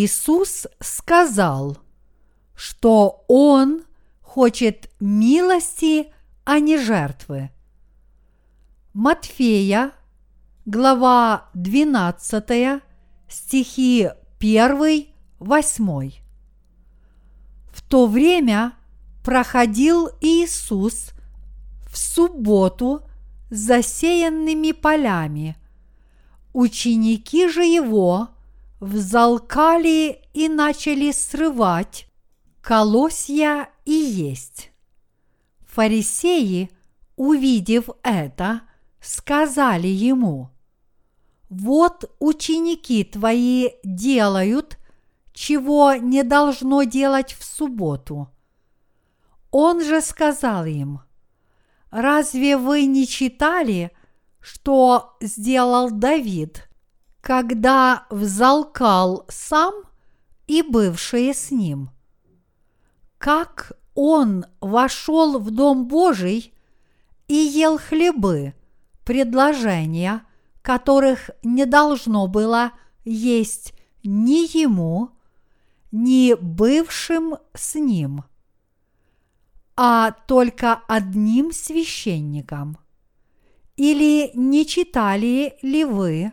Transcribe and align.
Иисус 0.00 0.66
сказал, 0.80 1.76
что 2.54 3.24
Он 3.28 3.84
хочет 4.22 4.90
милости, 4.98 6.12
а 6.44 6.58
не 6.58 6.78
жертвы. 6.78 7.50
Матфея, 8.94 9.92
глава 10.64 11.50
12, 11.52 12.82
стихи 13.28 14.10
1, 14.40 15.06
8. 15.38 16.10
В 17.70 17.82
то 17.82 18.06
время 18.06 18.72
проходил 19.22 20.08
Иисус 20.22 21.10
в 21.90 21.98
субботу 21.98 23.02
засеянными 23.50 24.72
полями. 24.72 25.56
Ученики 26.54 27.48
же 27.48 27.64
его 27.64 28.30
взалкали 28.80 30.22
и 30.32 30.48
начали 30.48 31.12
срывать 31.12 32.06
колосья 32.62 33.68
и 33.84 33.92
есть. 33.92 34.72
Фарисеи, 35.66 36.70
увидев 37.16 37.90
это, 38.02 38.62
сказали 39.00 39.86
ему, 39.86 40.50
«Вот 41.48 42.10
ученики 42.18 43.04
твои 43.04 43.70
делают, 43.84 44.78
чего 45.32 45.94
не 45.94 46.22
должно 46.22 46.82
делать 46.84 47.32
в 47.32 47.44
субботу». 47.44 48.30
Он 49.50 49.82
же 49.82 50.00
сказал 50.00 50.64
им, 50.64 51.00
«Разве 51.90 52.56
вы 52.56 52.86
не 52.86 53.06
читали, 53.06 53.90
что 54.40 55.16
сделал 55.20 55.90
Давид, 55.90 56.69
когда 57.20 58.06
взалкал 58.10 59.26
сам 59.28 59.74
и 60.46 60.62
бывшие 60.62 61.34
с 61.34 61.50
ним? 61.50 61.90
Как 63.18 63.72
он 63.94 64.46
вошел 64.60 65.38
в 65.38 65.50
Дом 65.50 65.86
Божий 65.86 66.54
и 67.28 67.34
ел 67.34 67.78
хлебы, 67.78 68.54
предложения, 69.04 70.22
которых 70.62 71.30
не 71.42 71.66
должно 71.66 72.26
было 72.26 72.72
есть 73.04 73.74
ни 74.02 74.56
ему, 74.56 75.10
ни 75.92 76.34
бывшим 76.34 77.36
с 77.54 77.74
ним, 77.74 78.24
а 79.76 80.12
только 80.12 80.80
одним 80.88 81.52
священником. 81.52 82.78
Или 83.76 84.30
не 84.34 84.66
читали 84.66 85.56
ли 85.62 85.84
вы 85.84 86.32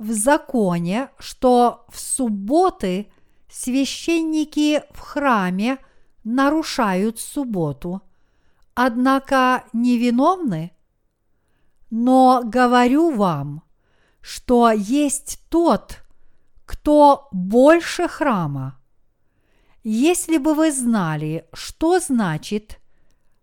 в 0.00 0.12
законе, 0.12 1.10
что 1.18 1.84
в 1.90 2.00
субботы 2.00 3.12
священники 3.50 4.82
в 4.92 5.00
храме 5.00 5.76
нарушают 6.24 7.20
субботу, 7.20 8.00
однако 8.74 9.64
невиновны? 9.74 10.72
Но 11.90 12.40
говорю 12.42 13.10
вам, 13.14 13.62
что 14.22 14.70
есть 14.70 15.42
тот, 15.50 15.98
кто 16.64 17.28
больше 17.30 18.08
храма. 18.08 18.80
Если 19.84 20.38
бы 20.38 20.54
вы 20.54 20.72
знали, 20.72 21.46
что 21.52 22.00
значит 22.00 22.80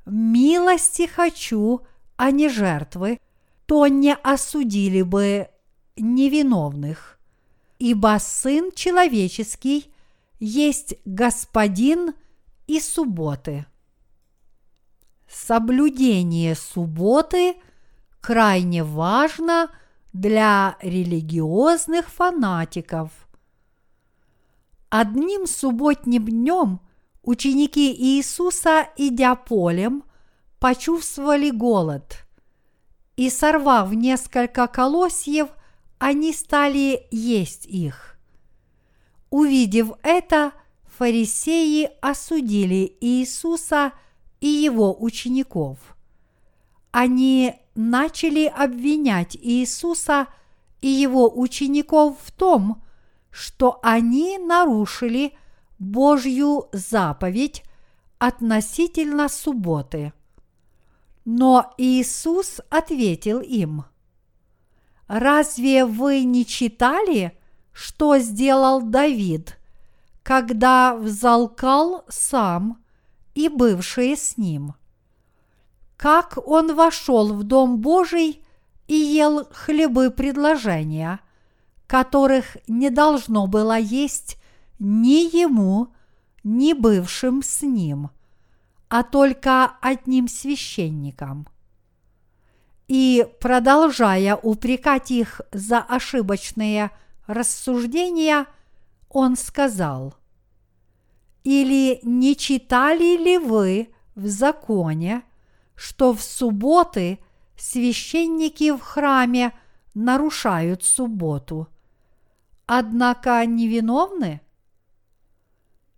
«милости 0.08 1.06
хочу, 1.06 1.82
а 2.16 2.32
не 2.32 2.50
жертвы», 2.50 3.20
то 3.68 3.86
не 3.86 4.16
осудили 4.16 5.04
бы 5.04 5.50
невиновных, 5.98 7.20
ибо 7.80 8.18
Сын 8.20 8.72
Человеческий 8.74 9.92
есть 10.40 10.96
Господин 11.06 12.14
и 12.68 12.80
субботы. 12.80 13.66
Соблюдение 15.30 16.56
субботы 16.56 17.56
крайне 18.22 18.84
важно– 18.84 19.70
для 20.18 20.78
религиозных 20.82 22.10
фанатиков. 22.10 23.12
Одним 24.90 25.46
субботним 25.46 26.26
днем 26.26 26.80
ученики 27.22 27.94
Иисуса, 27.94 28.90
идя 28.96 29.36
полем, 29.36 30.04
почувствовали 30.60 31.52
голод. 31.52 32.26
И 33.16 33.30
сорвав 33.30 33.92
несколько 33.92 34.68
колосьев, 34.68 35.50
они 36.00 36.34
стали 36.34 37.08
есть 37.12 37.66
их. 37.66 38.18
Увидев 39.30 39.92
это, 40.04 40.54
фарисеи 40.86 41.90
осудили 42.02 42.98
Иисуса 43.02 43.94
и 44.40 44.48
его 44.48 44.96
учеников. 45.02 45.80
Они 46.92 47.56
начали 47.76 48.46
обвинять 48.46 49.36
Иисуса 49.36 50.28
и 50.82 50.88
его 50.88 51.32
учеников 51.38 52.18
в 52.24 52.32
том, 52.32 52.84
что 53.30 53.80
они 53.84 54.38
нарушили 54.38 55.34
Божью 55.80 56.70
заповедь 56.72 57.64
относительно 58.18 59.30
субботы. 59.30 60.14
Но 61.26 61.74
Иисус 61.78 62.62
ответил 62.70 63.42
им, 63.42 63.84
«Разве 65.08 65.86
вы 65.86 66.24
не 66.24 66.46
читали, 66.46 67.38
что 67.72 68.18
сделал 68.18 68.82
Давид, 68.82 69.58
когда 70.24 70.96
взалкал 70.96 72.04
сам 72.10 72.84
и 73.36 73.50
бывшие 73.50 74.16
с 74.16 74.38
ним?» 74.38 74.74
как 75.98 76.38
он 76.48 76.76
вошел 76.76 77.34
в 77.34 77.44
Дом 77.44 77.80
Божий 77.80 78.44
и 78.88 78.94
ел 78.94 79.46
хлебы 79.52 80.12
предложения, 80.12 81.20
которых 81.88 82.56
не 82.68 82.90
должно 82.90 83.48
было 83.48 83.78
есть 83.78 84.38
ни 84.80 85.36
ему, 85.36 85.88
ни 86.44 86.74
бывшим 86.74 87.42
с 87.42 87.64
ним, 87.64 88.12
а 88.88 89.04
только 89.04 89.74
одним 89.82 90.28
священником. 90.28 91.48
И, 92.88 93.28
продолжая 93.40 94.36
упрекать 94.36 95.12
их 95.12 95.42
за 95.52 95.80
ошибочные 95.80 96.92
рассуждения, 97.26 98.46
он 99.10 99.36
сказал, 99.36 100.16
«Или 101.44 102.00
не 102.04 102.36
читали 102.36 103.18
ли 103.18 103.38
вы 103.38 103.90
в 104.16 104.28
законе, 104.28 105.24
что 105.76 106.14
в 106.14 106.22
субботы 106.22 107.20
священники 107.58 108.72
в 108.72 108.80
храме 108.82 109.54
нарушают 109.94 110.84
субботу. 110.84 111.68
Однако 112.66 113.46
невиновны? 113.46 114.42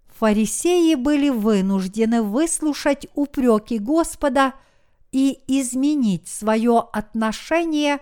Фарисеи 0.08 0.96
были 0.96 1.30
вынуждены 1.30 2.22
выслушать 2.22 3.08
упреки 3.16 3.80
Господа 3.80 4.54
и 5.12 5.42
изменить 5.48 6.28
свое 6.28 6.80
отношение 6.80 8.00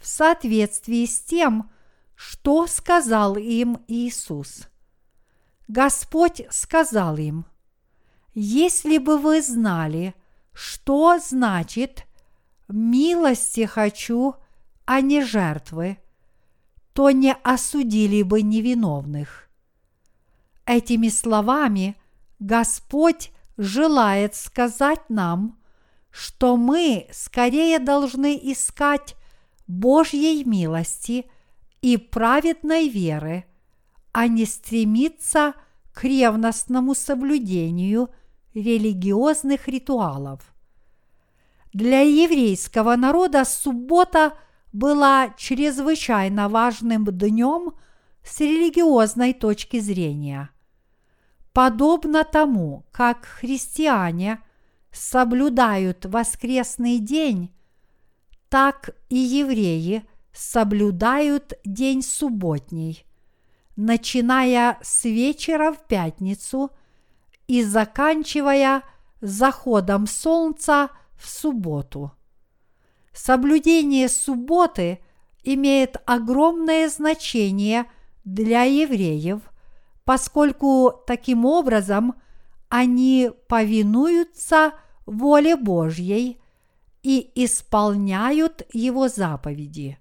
в 0.00 0.06
соответствии 0.06 1.04
с 1.06 1.20
тем, 1.20 1.70
что 2.14 2.66
сказал 2.66 3.36
им 3.36 3.78
Иисус. 3.88 4.68
Господь 5.68 6.42
сказал 6.50 7.16
им, 7.16 7.46
«Если 8.34 8.98
бы 8.98 9.18
вы 9.18 9.42
знали, 9.42 10.14
что 10.52 11.18
значит 11.18 12.06
«милости 12.68 13.66
хочу, 13.66 14.34
а 14.84 15.00
не 15.00 15.22
жертвы», 15.22 15.98
то 16.92 17.10
не 17.10 17.32
осудили 17.32 18.22
бы 18.22 18.42
невиновных. 18.42 19.48
Этими 20.66 21.08
словами 21.08 21.96
Господь 22.38 23.32
желает 23.56 24.34
сказать 24.34 25.08
нам, 25.08 25.59
что 26.10 26.56
мы 26.56 27.06
скорее 27.12 27.78
должны 27.78 28.38
искать 28.42 29.16
Божьей 29.66 30.44
милости 30.44 31.30
и 31.80 31.96
праведной 31.96 32.88
веры, 32.88 33.44
а 34.12 34.26
не 34.26 34.44
стремиться 34.44 35.54
к 35.92 36.04
ревностному 36.04 36.94
соблюдению 36.94 38.10
религиозных 38.54 39.68
ритуалов. 39.68 40.42
Для 41.72 42.00
еврейского 42.00 42.96
народа 42.96 43.44
суббота 43.44 44.36
была 44.72 45.32
чрезвычайно 45.36 46.48
важным 46.48 47.04
днем 47.04 47.74
с 48.24 48.40
религиозной 48.40 49.32
точки 49.32 49.78
зрения. 49.78 50.50
Подобно 51.52 52.24
тому, 52.24 52.84
как 52.90 53.24
христиане 53.24 54.40
соблюдают 54.92 56.06
воскресный 56.06 56.98
день, 56.98 57.52
так 58.48 58.90
и 59.08 59.16
евреи 59.16 60.04
соблюдают 60.32 61.54
день 61.64 62.02
субботний. 62.02 63.06
начиная 63.76 64.78
с 64.82 65.04
вечера 65.04 65.72
в 65.72 65.86
пятницу 65.86 66.70
и 67.46 67.62
заканчивая 67.64 68.82
заходом 69.20 70.06
солнца 70.06 70.90
в 71.16 71.28
субботу. 71.28 72.12
Соблюдение 73.12 74.08
субботы 74.08 75.00
имеет 75.42 75.96
огромное 76.06 76.88
значение 76.88 77.86
для 78.24 78.62
евреев, 78.62 79.40
поскольку 80.04 80.92
таким 81.06 81.44
образом 81.44 82.14
они 82.70 83.30
повинуются 83.48 84.72
воле 85.04 85.56
Божьей 85.56 86.40
и 87.02 87.30
исполняют 87.34 88.62
Его 88.72 89.08
заповеди. 89.08 89.98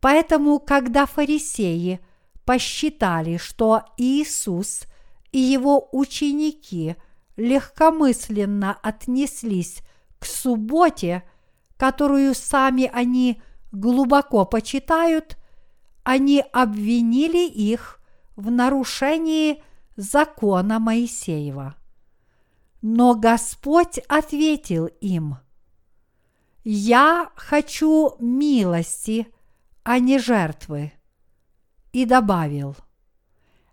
Поэтому, 0.00 0.60
когда 0.60 1.04
фарисеи 1.04 2.00
посчитали, 2.46 3.36
что 3.36 3.82
Иисус 3.98 4.84
и 5.32 5.38
его 5.38 5.88
ученики 5.92 6.96
легкомысленно 7.36 8.78
отнеслись 8.82 9.82
к 10.18 10.26
субботе, 10.26 11.24
которую 11.76 12.34
сами 12.34 12.90
они 12.92 13.42
глубоко 13.72 14.44
почитают, 14.44 15.36
они 16.04 16.44
обвинили 16.52 17.46
их 17.48 18.00
в 18.36 18.50
нарушении 18.50 19.62
закона 19.96 20.78
Моисеева. 20.78 21.76
Но 22.82 23.14
Господь 23.14 23.98
ответил 24.08 24.86
им, 24.86 25.36
«Я 26.64 27.30
хочу 27.36 28.16
милости, 28.18 29.26
а 29.82 29.98
не 29.98 30.18
жертвы». 30.18 30.92
И 31.92 32.04
добавил, 32.04 32.76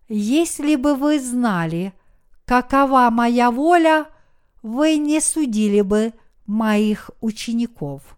«Если 0.09 0.75
бы 0.75 0.95
вы 0.95 1.19
знали, 1.19 1.93
какова 2.45 3.09
моя 3.11 3.51
воля, 3.51 4.07
вы 4.61 4.97
не 4.97 5.21
судили 5.21 5.81
бы 5.81 6.13
моих 6.45 7.11
учеников». 7.21 8.17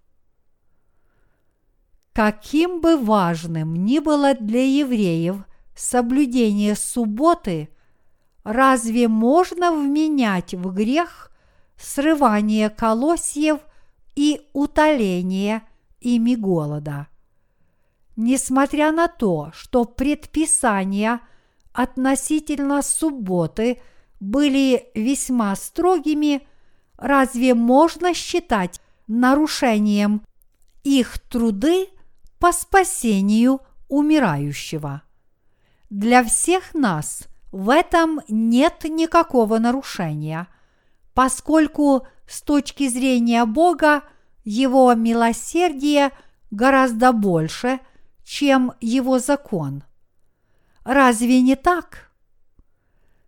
Каким 2.14 2.82
бы 2.82 2.98
важным 2.98 3.86
ни 3.86 4.00
было 4.00 4.34
для 4.34 4.66
евреев 4.66 5.46
соблюдение 5.74 6.76
субботы, 6.76 7.70
разве 8.50 9.08
можно 9.08 9.72
вменять 9.72 10.56
в 10.56 10.74
грех 10.74 11.32
срывание 11.78 12.72
колосьев 12.72 13.60
и 14.16 14.42
утоление 14.54 15.62
ими 16.02 16.34
голода? 16.34 17.08
Несмотря 18.16 18.92
на 18.92 19.08
то, 19.08 19.52
что 19.54 19.86
предписания 19.86 21.20
относительно 21.74 22.82
субботы 22.82 23.84
были 24.20 24.90
весьма 24.96 25.56
строгими, 25.56 26.42
разве 26.98 27.54
можно 27.54 28.16
считать 28.16 28.82
нарушением 29.06 30.24
их 30.84 31.20
труды 31.20 31.88
по 32.40 32.52
спасению 32.52 33.62
умирающего. 33.90 35.04
Для 35.92 36.24
всех 36.24 36.74
нас 36.74 37.29
в 37.52 37.70
этом 37.70 38.22
нет 38.28 38.84
никакого 38.84 39.58
нарушения, 39.58 40.48
поскольку 41.14 42.08
с 42.28 42.42
точки 42.42 42.88
зрения 42.88 43.46
Бога 43.46 44.04
его 44.44 44.94
милосердие 44.94 46.12
гораздо 46.52 47.12
больше, 47.12 47.80
чем 48.24 48.74
его 48.80 49.20
закон. 49.20 49.84
Разве 50.84 51.42
не 51.42 51.56
так? 51.56 52.12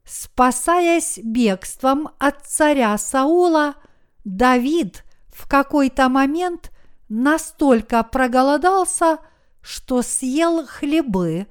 Спасаясь 0.03 1.19
бегством 1.23 2.09
от 2.19 2.45
царя 2.45 2.97
Саула, 2.97 3.75
Давид 4.23 5.03
в 5.27 5.47
какой-то 5.47 6.09
момент 6.09 6.71
настолько 7.09 8.03
проголодался, 8.03 9.19
что 9.61 10.01
съел 10.01 10.65
хлебы, 10.67 11.47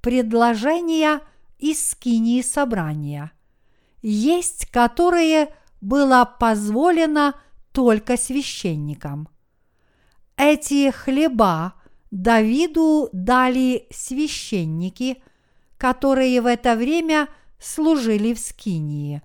предложения 0.00 1.20
из 1.62 1.90
скинии 1.90 2.42
собрания, 2.42 3.32
есть 4.02 4.66
которые 4.66 5.54
было 5.80 6.24
позволено 6.38 7.34
только 7.72 8.16
священникам. 8.16 9.28
Эти 10.36 10.90
хлеба 10.90 11.74
Давиду 12.10 13.08
дали 13.12 13.86
священники, 13.90 15.22
которые 15.78 16.40
в 16.42 16.46
это 16.46 16.76
время 16.76 17.28
служили 17.58 18.34
в 18.34 18.38
Скинии. 18.38 19.22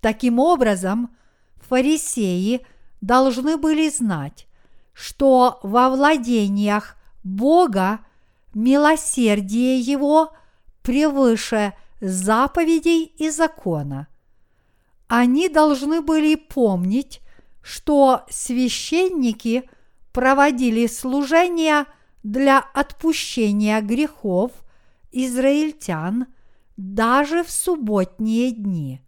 Таким 0.00 0.38
образом, 0.38 1.16
фарисеи– 1.68 2.66
должны 3.00 3.56
были 3.56 3.88
знать, 3.88 4.46
что 4.92 5.60
во 5.62 5.90
владениях 5.90 6.96
Бога 7.22 8.00
милосердие 8.54 9.78
Его 9.80 10.32
превыше 10.86 11.74
заповедей 12.00 13.02
и 13.18 13.28
закона. 13.30 14.06
Они 15.08 15.48
должны 15.48 16.00
были 16.00 16.36
помнить, 16.36 17.20
что 17.60 18.22
священники 18.30 19.68
проводили 20.12 20.86
служения 20.86 21.86
для 22.22 22.60
отпущения 22.60 23.80
грехов 23.80 24.52
израильтян 25.10 26.26
даже 26.76 27.42
в 27.42 27.50
субботние 27.50 28.52
дни. 28.52 29.00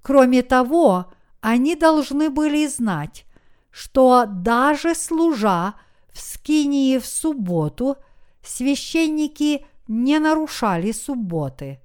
Кроме 0.00 0.42
того, 0.42 1.12
они 1.42 1.76
должны 1.76 2.30
были 2.30 2.66
знать, 2.68 3.26
что 3.70 4.24
даже 4.26 4.94
служа 4.94 5.74
в 6.10 6.20
Скинии 6.22 6.96
в 6.96 7.04
субботу, 7.04 7.96
священники 8.42 9.66
не 9.88 10.18
нарушали 10.18 10.92
субботы. 10.92 11.80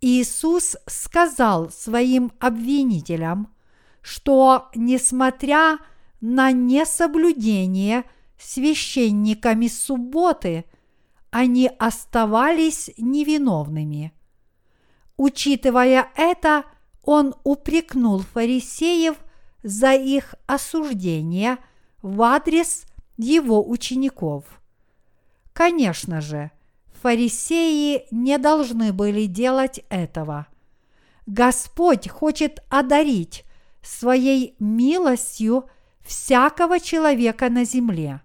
Иисус 0.00 0.76
сказал 0.86 1.70
своим 1.70 2.32
обвинителям, 2.38 3.52
что 4.00 4.68
несмотря 4.74 5.78
на 6.20 6.52
несоблюдение 6.52 8.04
священниками 8.38 9.66
субботы, 9.66 10.64
они 11.30 11.70
оставались 11.78 12.90
невиновными. 12.96 14.12
Учитывая 15.16 16.10
это, 16.16 16.64
он 17.02 17.34
упрекнул 17.42 18.20
фарисеев 18.20 19.16
за 19.62 19.94
их 19.94 20.34
осуждение 20.46 21.58
в 22.02 22.22
адрес 22.22 22.84
его 23.16 23.68
учеников. 23.68 24.44
Конечно 25.52 26.20
же, 26.20 26.52
фарисеи 27.00 28.06
не 28.10 28.38
должны 28.38 28.92
были 28.92 29.26
делать 29.26 29.80
этого. 29.88 30.46
Господь 31.26 32.08
хочет 32.08 32.62
одарить 32.68 33.44
своей 33.82 34.56
милостью 34.58 35.68
всякого 36.00 36.80
человека 36.80 37.50
на 37.50 37.64
земле. 37.64 38.22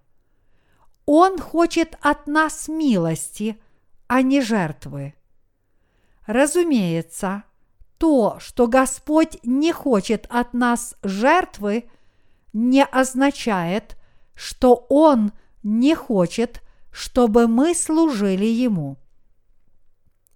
Он 1.05 1.37
хочет 1.37 1.97
от 2.01 2.27
нас 2.27 2.67
милости, 2.67 3.59
а 4.07 4.21
не 4.21 4.41
жертвы. 4.41 5.15
Разумеется, 6.25 7.43
то, 7.97 8.37
что 8.39 8.67
Господь 8.67 9.37
не 9.43 9.73
хочет 9.73 10.25
от 10.29 10.53
нас 10.53 10.95
жертвы, 11.03 11.89
не 12.53 12.83
означает, 12.83 13.97
что 14.33 14.85
Он 14.89 15.33
не 15.61 15.95
хочет, 15.95 16.62
чтобы 16.93 17.47
мы 17.47 17.73
служили 17.73 18.45
Ему. 18.45 18.97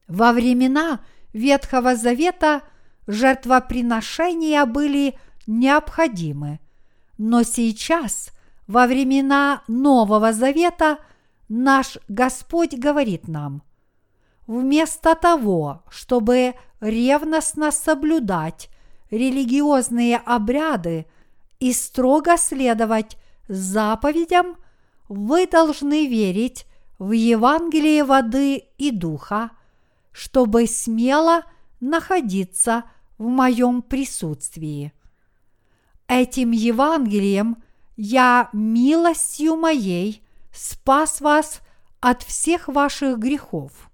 Во 0.08 0.34
времена 0.34 1.02
Ветхого 1.32 1.96
Завета 1.96 2.64
жертвоприношения 3.06 4.66
были 4.66 5.18
необходимы, 5.46 6.60
но 7.18 7.44
сейчас, 7.44 8.32
во 8.66 8.88
времена 8.88 9.62
Нового 9.68 10.34
Завета, 10.34 10.98
наш 11.48 12.00
Господь 12.08 12.74
говорит 12.74 13.28
нам, 13.28 13.62
вместо 14.48 15.14
того, 15.16 15.84
чтобы 15.90 16.56
ревностно 16.80 17.72
соблюдать 17.72 18.70
религиозные 19.12 20.18
обряды 20.18 21.06
и 21.60 21.72
строго 21.72 22.36
следовать 22.38 23.18
заповедям, 23.48 24.58
вы 25.08 25.48
должны 25.48 26.08
верить 26.08 26.66
в 27.00 27.12
Евангелие 27.12 28.04
воды 28.04 28.64
и 28.78 28.92
духа, 28.92 29.52
чтобы 30.12 30.68
смело 30.68 31.44
находиться 31.80 32.84
в 33.18 33.28
моем 33.28 33.82
присутствии. 33.82 34.94
Этим 36.08 36.52
Евангелием 36.52 37.58
я 37.96 38.50
милостью 38.54 39.56
моей 39.56 40.24
спас 40.54 41.22
вас 41.22 41.62
от 42.00 42.24
всех 42.24 42.68
ваших 42.68 43.18
грехов. 43.20 43.92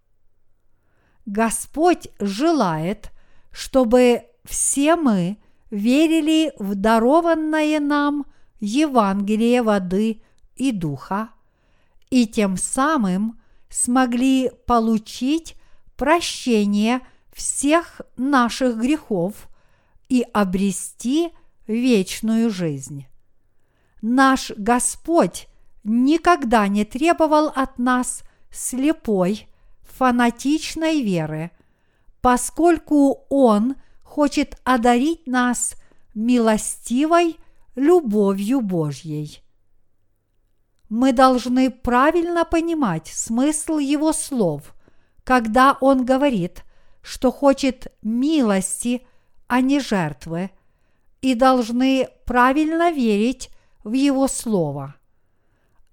Господь 1.25 2.10
желает, 2.20 3.12
чтобы 3.51 4.25
все 4.43 4.96
мы 4.96 5.38
верили 5.72 6.53
в 6.60 6.75
дарованное 6.75 7.79
нам 7.79 8.25
Евангелие 8.60 9.63
воды 9.63 10.22
и 10.55 10.72
духа, 10.72 11.29
и 12.10 12.27
тем 12.27 12.57
самым 12.57 13.39
смогли 13.69 14.51
получить 14.67 15.55
прощение 15.95 17.01
всех 17.33 18.01
наших 18.17 18.77
грехов 18.77 19.50
и 20.10 20.25
обрести 20.33 21.31
вечную 21.65 22.50
жизнь. 22.50 23.07
Наш 24.01 24.51
Господь 24.57 25.48
никогда 25.83 26.67
не 26.67 26.86
требовал 26.86 27.48
от 27.48 27.79
нас 27.79 28.24
слепой, 28.51 29.48
фанатичной 29.81 31.01
веры, 31.01 31.51
поскольку 32.22 33.25
Он 33.29 33.75
хочет 34.03 34.60
одарить 34.63 35.25
нас 35.27 35.75
милостивой 36.13 37.38
любовью 37.75 38.62
Божьей. 38.62 39.41
Мы 40.96 41.12
должны 41.12 41.72
правильно 41.72 42.46
понимать 42.46 43.08
смысл 43.08 43.80
Его 43.80 44.14
слов, 44.14 44.76
когда 45.24 45.76
Он 45.82 46.06
говорит, 46.06 46.66
что 47.02 47.32
хочет 47.32 47.92
милости, 48.04 49.02
а 49.48 49.62
не 49.62 49.80
жертвы, 49.80 50.52
и 51.20 51.34
должны 51.34 52.10
правильно 52.28 52.92
верить 52.92 53.50
в 53.84 53.94
Его 53.94 54.28
Слово. 54.28 54.94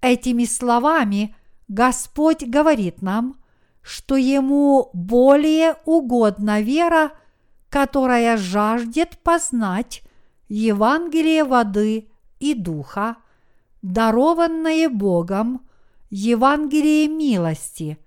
Этими 0.02 0.44
словами 0.44 1.34
Господь 1.68 2.42
говорит 2.42 3.00
нам, 3.00 3.40
что 3.80 4.16
Ему 4.16 4.90
более 4.92 5.76
угодна 5.86 6.60
вера, 6.60 7.12
которая 7.70 8.36
жаждет 8.36 9.16
познать 9.22 10.02
Евангелие 10.50 11.44
воды 11.44 12.10
и 12.38 12.52
духа, 12.52 13.16
дарованное 13.82 14.88
Богом 14.88 15.66
Евангелие 16.10 17.08
милости, 17.08 17.98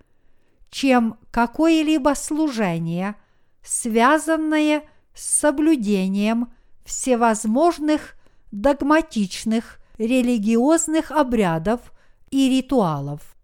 чем 0.69 1.17
какое-либо 1.31 2.13
служение, 2.15 3.15
связанное 3.63 4.83
с 5.13 5.39
соблюдением 5.39 6.53
всевозможных 6.85 8.15
догматичных 8.51 9.79
религиозных 9.97 11.11
обрядов 11.11 11.93
и 12.29 12.49
ритуалов. 12.49 13.35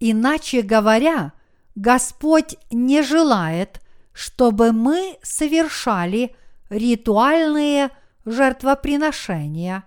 Иначе 0.00 0.62
говоря, 0.62 1.32
Господь 1.74 2.56
не 2.70 3.02
желает, 3.02 3.80
чтобы 4.12 4.72
мы 4.72 5.18
совершали 5.22 6.36
ритуальные 6.68 7.90
жертвоприношения, 8.24 9.84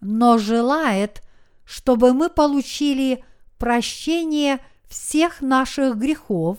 но 0.00 0.38
желает, 0.38 1.22
чтобы 1.64 2.12
мы 2.12 2.28
получили 2.30 3.24
прощение 3.58 4.60
всех 4.88 5.40
наших 5.40 5.96
грехов, 5.96 6.58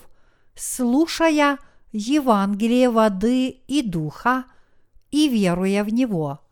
слушая 0.56 1.58
Евангелие 1.92 2.90
воды 2.90 3.50
и 3.68 3.82
духа 3.82 4.46
и 5.10 5.28
веруя 5.28 5.84
в 5.84 5.92
него– 5.92 6.40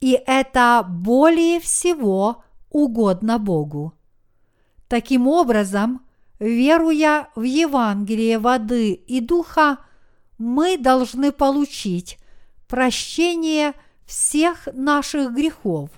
и 0.00 0.20
это 0.26 0.84
более 0.88 1.60
всего 1.60 2.44
угодно 2.70 3.38
Богу. 3.38 3.94
Таким 4.88 5.26
образом, 5.26 6.06
веруя 6.38 7.28
в 7.34 7.42
Евангелие 7.42 8.38
воды 8.38 8.92
и 8.92 9.20
духа, 9.20 9.78
мы 10.38 10.76
должны 10.76 11.32
получить 11.32 12.18
прощение 12.68 13.72
всех 14.06 14.68
наших 14.72 15.34
грехов, 15.34 15.90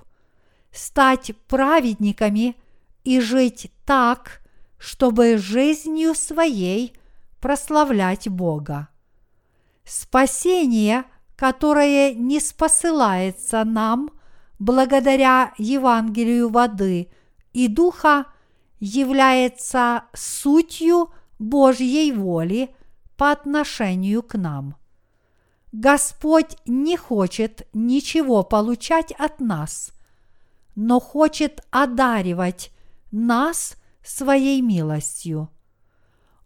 стать 0.73 1.33
праведниками 1.47 2.57
и 3.05 3.21
жить 3.21 3.71
так, 3.85 4.41
чтобы 4.79 5.39
жизнью 5.39 6.15
своей 6.15 6.95
прославлять 7.41 8.29
Бога. 8.29 8.89
Спасение– 9.85 11.05
которое 11.39 12.15
не 12.15 12.41
спосылается 12.41 13.63
нам 13.65 14.11
благодаря 14.59 15.55
Евангелию 15.57 16.49
воды 16.49 17.13
и 17.53 17.69
духа, 17.69 18.27
является 18.81 20.03
сутью 20.13 21.11
Божьей 21.39 22.11
воли 22.11 22.75
по 23.17 23.31
отношению 23.31 24.25
к 24.25 24.37
нам. 24.37 24.75
Господь 25.73 26.57
не 26.67 26.97
хочет 26.97 27.69
ничего 27.73 28.43
получать 28.43 29.13
от 29.13 29.41
нас, 29.41 29.93
но 30.75 31.01
хочет 31.01 31.63
одаривать 31.71 32.71
нас 33.11 33.77
своей 34.03 34.61
милостью. 34.63 35.51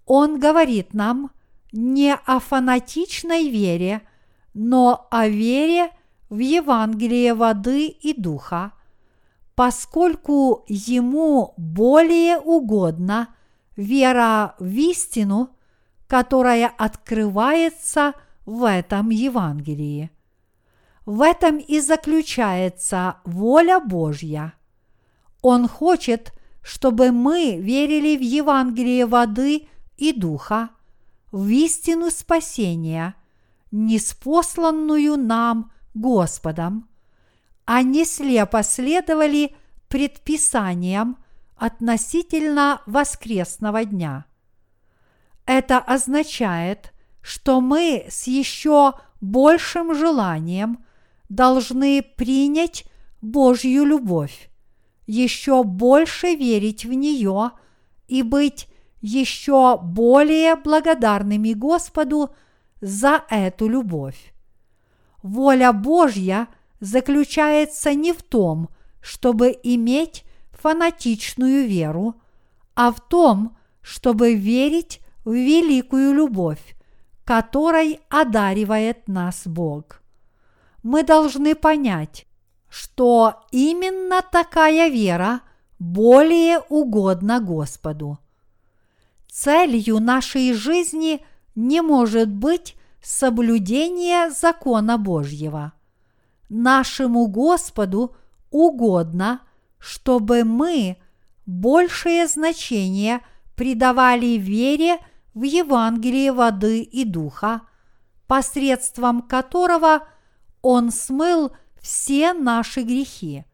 Он 0.07 0.41
говорит 0.41 0.95
нам 0.95 1.31
не 1.73 2.15
о 2.15 2.41
фанатичной 2.41 3.49
вере– 3.49 4.03
но 4.55 5.07
о 5.11 5.29
вере 5.29 5.91
в 6.29 6.39
Евангелие 6.39 7.35
воды 7.35 7.87
и 7.87 8.19
духа, 8.19 8.73
поскольку 9.55 10.65
ему 10.67 11.55
более 11.57 12.39
угодна 12.39 13.29
вера 13.77 14.55
в 14.59 14.75
истину, 14.75 15.51
которая 16.07 16.69
открывается 16.69 18.15
в 18.45 18.69
этом 18.69 19.11
Евангелии. 19.11 20.11
В 21.05 21.23
этом 21.23 21.59
и 21.59 21.81
заключается 21.81 23.17
воля 23.25 23.81
Божья. 23.81 24.55
Он 25.41 25.67
хочет, 25.67 26.33
чтобы 26.63 27.11
мы 27.11 27.57
верили 27.59 28.17
в 28.17 28.23
Евангелие 28.23 29.07
воды 29.07 29.69
и 29.97 30.13
духа, 30.13 30.71
в 31.33 31.49
истину 31.49 32.11
спасения– 32.11 33.15
неспосланную 33.73 35.17
нам 35.17 35.73
Господом, 35.95 36.89
а 37.65 37.83
не 37.83 38.05
слепо 38.05 38.63
следовали 38.63 39.57
предписаниям 39.89 41.17
относительно 41.57 42.83
воскресного 42.87 43.85
дня. 43.85 44.27
Это 45.47 45.79
означает, 45.79 46.92
что 47.23 47.61
мы 47.61 48.07
с 48.11 48.27
еще 48.27 48.95
большим 49.21 49.95
желанием 49.95 50.85
должны 51.29 52.03
принять 52.03 52.85
Божью 53.21 53.85
любовь, 53.85 54.51
еще 55.07 55.63
больше 55.63 56.35
верить 56.35 56.85
в 56.85 56.93
нее 56.93 57.53
и 58.09 58.23
быть 58.23 58.69
еще 59.01 59.79
более 59.79 60.57
благодарными 60.57 61.53
Господу 61.53 62.35
за 62.81 63.25
эту 63.31 63.69
любовь. 63.69 64.35
Воля 65.23 65.73
Божья 65.73 66.49
заключается 66.81 67.95
не 67.95 68.13
в 68.13 68.23
том, 68.23 68.69
чтобы 69.01 69.57
иметь 69.63 70.25
фанатичную 70.51 71.67
веру, 71.67 72.15
а 72.75 72.93
в 72.93 73.01
том, 73.01 73.57
чтобы 73.81 74.35
верить 74.35 75.01
в 75.25 75.33
великую 75.33 76.13
любовь, 76.13 76.77
которой 77.25 78.01
одаривает 78.09 79.09
нас 79.09 79.43
Бог. 79.47 80.03
Мы 80.83 81.03
должны 81.03 81.55
понять, 81.55 82.27
что 82.69 83.45
именно 83.51 84.23
такая 84.23 84.89
вера 84.89 85.41
более 85.79 86.59
угодна 86.69 87.41
Господу. 87.41 88.19
Целью 89.29 90.01
нашей 90.01 90.53
жизни– 90.53 91.25
не 91.55 91.81
может 91.83 92.29
быть 92.29 92.77
соблюдение 93.03 94.31
закона 94.31 94.99
Божьего. 94.99 95.73
Нашему 96.49 97.27
Господу 97.27 98.17
угодно, 98.51 99.41
чтобы 99.79 100.45
мы 100.45 100.97
большее 101.47 102.27
значение 102.29 103.21
придавали 103.57 104.39
вере 104.39 104.99
в 105.35 105.43
Евангелие 105.43 106.33
воды 106.33 106.83
и 106.83 107.05
духа, 107.05 107.63
посредством 108.27 109.23
которого 109.23 110.07
Он 110.61 110.91
смыл 110.91 111.53
все 111.81 112.33
наши 112.33 112.83
грехи. 112.83 113.45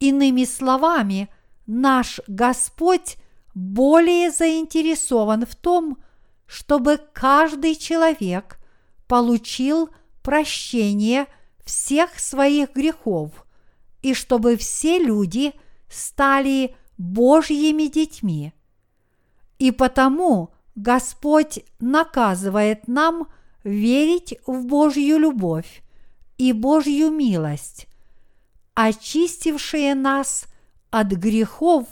Иными 0.00 0.44
словами, 0.44 1.28
наш 1.66 2.20
Господь 2.26 3.16
более 3.54 4.30
заинтересован 4.30 5.46
в 5.46 5.56
том, 5.56 5.98
чтобы 6.46 7.00
каждый 7.12 7.74
человек 7.74 8.58
получил 9.06 9.90
прощение 10.22 11.26
всех 11.64 12.18
своих 12.18 12.74
грехов 12.74 13.44
и 14.02 14.14
чтобы 14.14 14.56
все 14.56 14.98
люди 14.98 15.52
стали 15.88 16.76
Божьими 16.96 17.88
детьми. 17.88 18.52
И 19.58 19.70
потому 19.70 20.54
Господь 20.78 21.64
наказывает 21.80 22.86
нам 22.86 23.26
верить 23.64 24.38
в 24.46 24.64
Божью 24.64 25.18
любовь 25.18 25.82
и 26.36 26.52
Божью 26.52 27.10
милость, 27.10 27.88
очистившие 28.74 29.96
нас 29.96 30.46
от 30.90 31.08
грехов 31.08 31.88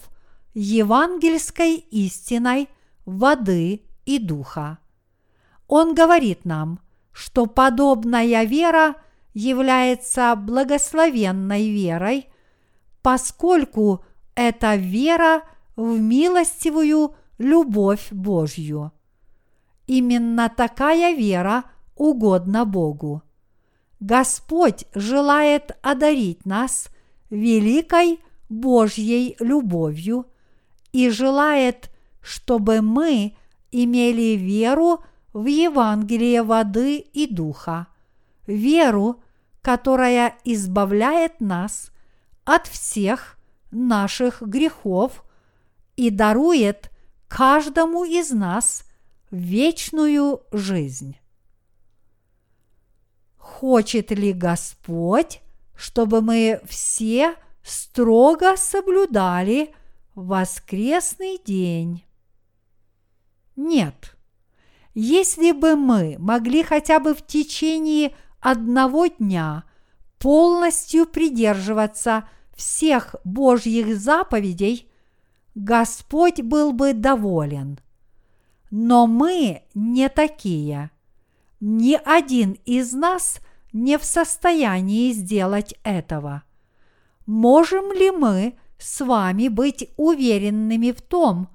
евангельской 0.54 1.74
истиной 1.90 2.68
воды 3.06 3.82
и 4.04 4.20
духа. 4.20 4.78
Он 5.66 5.92
говорит 5.92 6.44
нам, 6.44 6.78
что 7.10 7.46
подобная 7.46 8.44
вера 8.44 8.94
является 9.34 10.36
благословенной 10.36 11.70
верой, 11.70 12.28
поскольку 13.02 14.04
это 14.36 14.76
вера 14.76 15.42
в 15.74 15.98
милостивую 15.98 17.16
любовь 17.38 18.08
Божью. 18.10 18.92
Именно 19.86 20.48
такая 20.48 21.14
вера 21.14 21.64
угодна 21.94 22.64
Богу. 22.64 23.22
Господь 24.00 24.84
желает 24.94 25.76
одарить 25.82 26.44
нас 26.44 26.88
великой 27.30 28.20
Божьей 28.48 29.36
любовью 29.40 30.26
и 30.92 31.08
желает, 31.08 31.90
чтобы 32.20 32.80
мы 32.82 33.36
имели 33.70 34.36
веру 34.36 35.00
в 35.32 35.46
Евангелие 35.46 36.42
воды 36.42 36.98
и 36.98 37.26
духа, 37.26 37.88
веру, 38.46 39.22
которая 39.62 40.36
избавляет 40.44 41.40
нас 41.40 41.90
от 42.44 42.66
всех 42.66 43.36
наших 43.70 44.40
грехов 44.42 45.24
и 45.96 46.10
дарует 46.10 46.90
каждому 47.28 48.04
из 48.04 48.30
нас 48.30 48.84
вечную 49.30 50.42
жизнь. 50.52 51.16
Хочет 53.36 54.10
ли 54.10 54.32
Господь, 54.32 55.40
чтобы 55.74 56.20
мы 56.20 56.60
все 56.66 57.36
строго 57.62 58.56
соблюдали 58.56 59.74
воскресный 60.14 61.38
день? 61.44 62.04
Нет. 63.54 64.16
Если 64.94 65.52
бы 65.52 65.76
мы 65.76 66.16
могли 66.18 66.62
хотя 66.62 67.00
бы 67.00 67.14
в 67.14 67.26
течение 67.26 68.14
одного 68.40 69.06
дня 69.06 69.64
полностью 70.18 71.06
придерживаться 71.06 72.28
всех 72.54 73.16
Божьих 73.24 73.98
заповедей, 73.98 74.90
Господь 75.56 76.42
был 76.42 76.74
бы 76.74 76.92
доволен. 76.92 77.80
Но 78.70 79.06
мы 79.06 79.62
не 79.74 80.10
такие. 80.10 80.90
Ни 81.60 81.98
один 82.04 82.58
из 82.66 82.92
нас 82.92 83.40
не 83.72 83.96
в 83.96 84.04
состоянии 84.04 85.12
сделать 85.12 85.74
этого. 85.82 86.42
Можем 87.24 87.90
ли 87.90 88.10
мы 88.10 88.58
с 88.78 89.02
вами 89.02 89.48
быть 89.48 89.88
уверенными 89.96 90.90
в 90.90 91.00
том, 91.00 91.48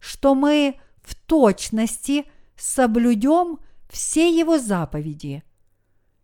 что 0.00 0.34
мы 0.34 0.80
в 1.00 1.14
точности 1.14 2.24
соблюдем 2.56 3.60
все 3.88 4.36
его 4.36 4.58
заповеди? 4.58 5.44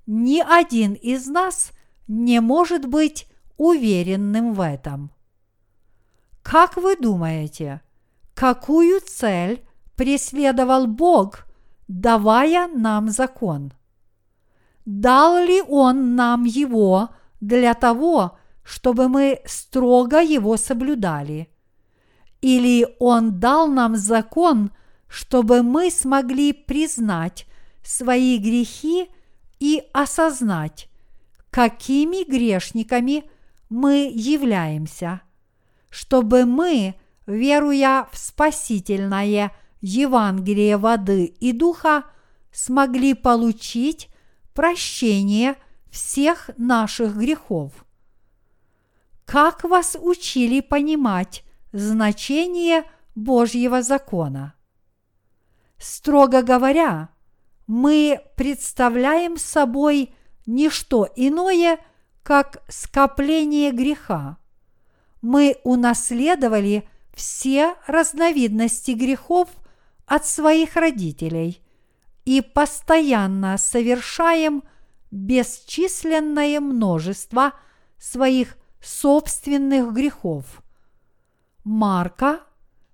Ни 0.05 0.41
один 0.41 0.95
из 0.95 1.29
нас 1.29 1.71
не 2.09 2.41
может 2.41 2.87
быть 2.87 3.29
уверенным 3.57 4.53
в 4.53 4.61
этом. 4.61 5.13
Как 6.43 6.77
вы 6.77 6.97
думаете, 6.97 7.83
какую 8.35 9.01
цель 9.01 9.63
преследовал 9.95 10.87
Бог, 10.87 11.47
давая 11.87 12.69
нам 12.69 13.11
закон? 13.11 13.73
Дал 14.87 15.45
ли 15.45 15.63
Он 15.63 16.17
нам 16.17 16.45
его 16.45 17.11
для 17.41 17.75
того, 17.75 18.39
чтобы 18.65 19.09
мы 19.09 19.41
строго 19.45 20.21
его 20.21 20.57
соблюдали? 20.57 21.51
Или 22.41 22.87
Он 22.99 23.39
дал 23.39 23.69
нам 23.69 23.95
закон, 23.97 24.73
чтобы 25.09 25.63
мы 25.63 25.91
смогли 25.91 26.53
признать 26.53 27.47
свои 27.85 28.39
грехи 28.39 29.09
и 29.59 29.83
осознать, 29.93 30.89
какими 31.51 32.25
грешниками 32.25 33.31
мы 33.69 34.11
являемся– 34.13 35.21
чтобы 35.91 36.45
мы, 36.47 36.95
веруя 37.27 38.09
в 38.11 38.19
спасительное 38.19 39.53
Евангелие 39.81 40.77
воды 40.77 41.25
и 41.25 41.53
духа, 41.53 42.05
смогли 42.53 43.15
получить 43.15 44.09
прощение 44.55 45.57
всех 45.91 46.51
наших 46.57 47.17
грехов. 47.17 47.73
Как 49.25 49.65
вас 49.65 49.97
учили 50.01 50.61
понимать 50.61 51.45
значение 51.73 52.85
Божьего 53.15 53.83
закона? 53.83 54.55
Строго 55.79 56.43
говоря, 56.43 57.11
мы 57.67 58.21
представляем 58.37 59.39
собой 59.39 60.15
не 60.47 60.69
что 60.69 61.09
иное, 61.17 61.79
как 62.23 62.63
скопление 62.69 63.71
греха 63.71 64.40
мы 65.23 65.57
унаследовали 65.65 66.87
все 67.15 67.75
разновидности 67.87 68.91
грехов 68.93 69.49
от 70.07 70.27
своих 70.27 70.77
родителей 70.77 71.63
и 72.25 72.41
постоянно 72.41 73.59
совершаем 73.59 74.63
бесчисленное 75.11 76.61
множество 76.61 77.53
своих 77.99 78.57
собственных 78.81 79.93
грехов. 79.93 80.63
Марка, 81.65 82.41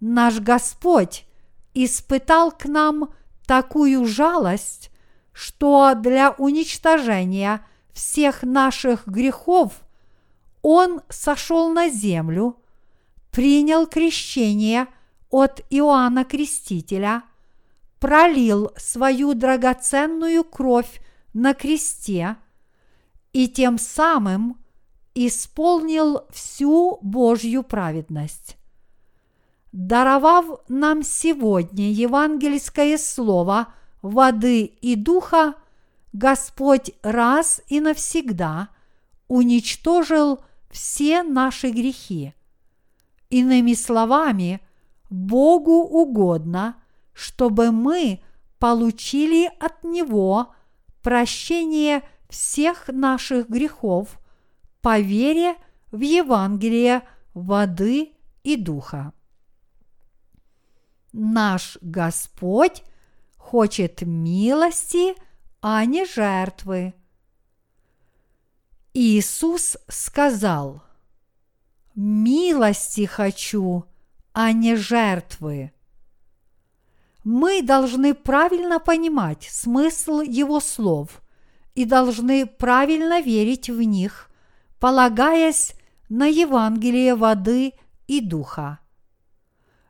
Наш 0.01 0.41
Господь 0.41 1.27
испытал 1.75 2.51
к 2.53 2.65
нам 2.65 3.13
такую 3.47 4.07
жалость, 4.07 4.91
что 5.33 5.95
для 5.95 6.31
уничтожения 6.33 7.65
всех 7.93 8.43
наших 8.43 9.07
грехов 9.07 9.83
Он 10.63 11.03
сошел 11.09 11.71
на 11.71 11.89
землю, 11.89 12.57
принял 13.31 13.87
крещение 13.87 14.87
от 15.31 15.61
Иоанна 15.71 16.25
Крестителя– 16.25 17.25
пролил 18.05 18.71
свою 18.77 19.33
драгоценную 19.33 20.45
кровь 20.45 21.01
на 21.33 21.55
кресте 21.55 22.37
и 23.33 23.49
тем 23.49 23.79
самым 23.79 24.59
исполнил 25.15 26.27
всю 26.29 26.99
Божью 27.01 27.63
праведность. 27.63 28.59
Даровав 29.73 30.45
нам 30.69 31.03
сегодня 31.03 31.91
евангельское 31.91 32.99
слово 32.99 33.69
воды 34.03 34.65
и 34.65 34.97
духа, 34.97 35.55
Господь 36.13 36.93
раз 37.03 37.63
и 37.69 37.81
навсегда 37.81 38.69
уничтожил 39.29 40.45
все 40.71 41.23
наши 41.23 41.71
грехи. 41.71 42.35
Иными 43.31 43.73
словами, 43.73 44.61
Богу 45.09 45.85
угодно, 45.85 46.77
чтобы 47.15 47.71
мы 47.71 48.21
получили 48.59 49.51
от 49.61 49.85
Него 49.85 50.55
прощение 51.03 52.03
всех 52.29 52.89
наших 52.89 53.49
грехов 53.49 54.21
по 54.81 54.99
вере 54.99 55.57
в 55.91 56.01
Евангелие 56.01 57.03
воды 57.33 58.13
и 58.43 58.57
духа. 58.57 59.13
Наш 61.13 61.79
Господь 61.81 62.83
хочет 63.37 64.03
милости, 64.03 65.15
а 65.61 65.85
не 65.85 66.05
жертвы. 66.05 66.95
Иисус 68.93 69.77
сказал, 69.89 70.83
«Милости 71.95 73.07
хочу, 73.07 73.85
а 74.33 74.53
не 74.53 74.77
жертвы». 74.77 75.74
Мы 77.25 77.63
должны 77.63 78.13
правильно 78.13 78.79
понимать 78.79 79.49
смысл 79.51 80.21
Его 80.21 80.61
слов 80.61 81.23
и 81.75 81.87
должны 81.87 82.45
правильно 82.45 83.23
верить 83.23 83.71
в 83.71 83.81
них, 83.81 84.31
полагаясь 84.79 85.75
на 86.11 86.27
Евангелие 86.27 87.15
воды 87.15 87.73
и 88.07 88.21
духа. 88.21 88.79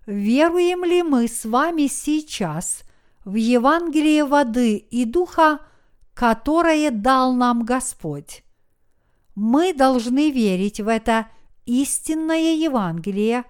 Веруем 0.07 0.85
ли 0.85 1.03
мы 1.03 1.27
с 1.27 1.45
вами 1.45 1.89
сейчас 1.89 2.85
в 3.25 3.35
Евангелие 3.35 4.25
воды 4.25 4.77
и 4.77 5.05
духа, 5.05 5.59
которое 6.15 6.93
дал 6.93 7.35
нам 7.35 7.65
Господь? 7.65 8.45
Мы 9.35 9.75
должны 9.75 10.31
верить 10.31 10.79
в 10.79 10.87
это 10.87 11.27
истинное 11.67 12.55
Евангелие 12.55 13.45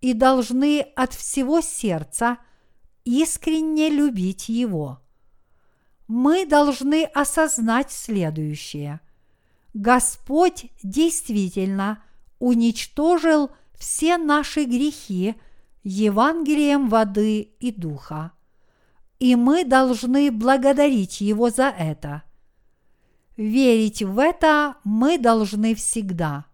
и 0.00 0.14
должны 0.14 0.80
от 0.96 1.12
всего 1.14 1.60
сердца 1.60 2.38
искренне 3.10 3.88
любить 3.88 4.48
его. 4.48 5.00
Мы 6.06 6.46
должны 6.46 7.04
осознать 7.04 7.90
следующее. 7.90 9.00
Господь 9.74 10.66
действительно 10.82 12.02
уничтожил 12.38 13.50
все 13.74 14.18
наши 14.18 14.64
грехи 14.64 15.34
Евангелием 15.82 16.88
воды 16.88 17.40
и 17.40 17.70
духа. 17.70 18.32
И 19.18 19.36
мы 19.36 19.64
должны 19.64 20.30
благодарить 20.30 21.20
Его 21.20 21.50
за 21.50 21.68
это– 21.68 22.22
Верить 23.40 24.02
в 24.02 24.18
это 24.18 24.76
мы 24.84 25.16
должны 25.16 25.74
всегда. 25.74 26.44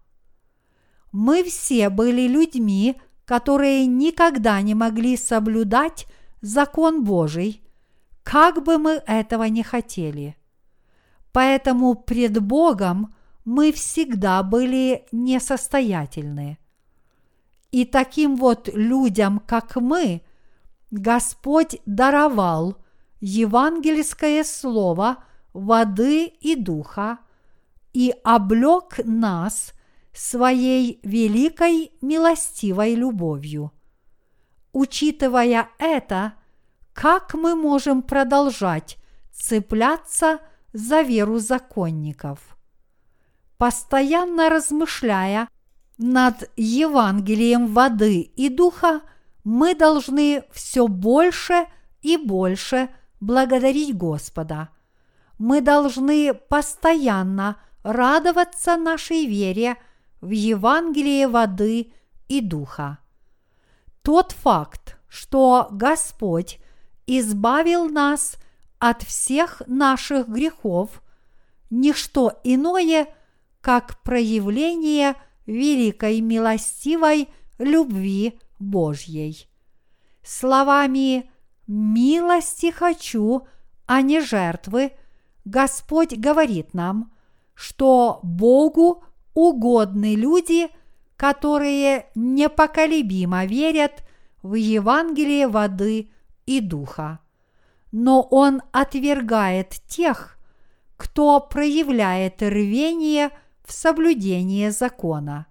Мы 1.11 1.43
все 1.43 1.89
были 1.89 2.29
людьми, 2.29 2.95
которые 3.25 3.85
никогда 3.85 4.61
не 4.61 4.73
могли 4.73 5.17
соблюдать 5.17 6.05
закон 6.41 7.03
Божий, 7.03 7.61
как 8.23 8.63
бы 8.63 8.77
мы 8.77 9.01
этого 9.05 9.43
не 9.43 9.63
хотели. 9.63 10.35
Поэтому 11.31 11.95
пред 11.95 12.41
Богом 12.41 13.13
мы 13.45 13.71
всегда 13.71 14.43
были 14.43 15.05
несостоятельны. 15.11 16.57
И 17.71 17.85
таким 17.85 18.35
вот 18.35 18.69
людям, 18.73 19.39
как 19.39 19.75
мы, 19.75 20.21
Господь 20.91 21.81
даровал 21.85 22.77
евангельское 23.19 24.43
слово– 24.43 25.17
воды 25.57 26.25
и 26.25 26.55
духа 26.55 27.19
и 27.93 28.13
облек 28.23 28.99
нас 29.03 29.73
своей 30.13 30.99
великой 31.03 31.91
милостивой 32.01 32.95
любовью. 32.95 33.71
Учитывая 34.79 35.69
это, 35.79 36.33
как 36.93 37.33
мы 37.33 37.55
можем 37.55 38.03
продолжать 38.03 38.97
цепляться 39.31 40.37
за 40.71 41.01
веру 41.01 41.39
законников? 41.39 42.55
Постоянно 43.57 44.51
размышляя 44.51 45.49
над 45.97 46.51
Евангелием 46.57 47.73
воды 47.73 48.21
и 48.21 48.49
духа, 48.49 49.01
мы 49.43 49.73
должны 49.73 50.43
все 50.51 50.87
больше 50.87 51.65
и 52.03 52.15
больше 52.15 52.89
благодарить 53.19 53.97
Господа– 53.97 54.69
мы 55.39 55.61
должны 55.61 56.33
постоянно 56.33 57.57
радоваться 57.83 58.75
нашей 58.75 59.25
вере 59.25 59.77
в 60.19 60.29
Евангелие 60.29 61.27
воды 61.27 61.93
и 62.27 62.41
духа. 62.41 62.97
Тот 64.07 64.31
факт, 64.31 64.97
что 65.09 65.67
Господь 65.69 66.59
избавил 67.07 67.89
нас 67.89 68.37
от 68.79 69.03
всех 69.03 69.61
наших 69.67 70.29
грехов, 70.29 71.03
ничто 71.69 72.39
иное, 72.45 73.09
как 73.59 74.01
проявление 74.03 75.15
великой 75.45 76.21
милостивой 76.21 77.27
любви 77.57 78.39
Божьей. 78.59 79.45
Словами 80.23 81.29
«милости 81.67 82.71
хочу», 82.71 83.45
а 83.87 84.01
не 84.01 84.21
жертвы– 84.21 84.93
Господь 85.43 86.17
говорит 86.17 86.73
нам, 86.73 87.11
что 87.55 88.21
Богу 88.23 89.03
угодны 89.33 90.15
люди, 90.15 90.69
которые 91.17 92.05
непоколебимо 92.15 93.45
верят 93.45 94.03
в 94.41 94.53
Евангелие 94.53 95.47
воды 95.47 96.11
и 96.45 96.61
духа. 96.61 97.19
Но 97.91 98.21
Он 98.21 98.61
отвергает 98.71 99.71
тех, 99.87 100.37
кто 100.95 101.39
проявляет 101.39 102.41
рвение 102.41 103.31
в 103.65 103.73
соблюдении 103.73 104.69
закона. 104.69 105.47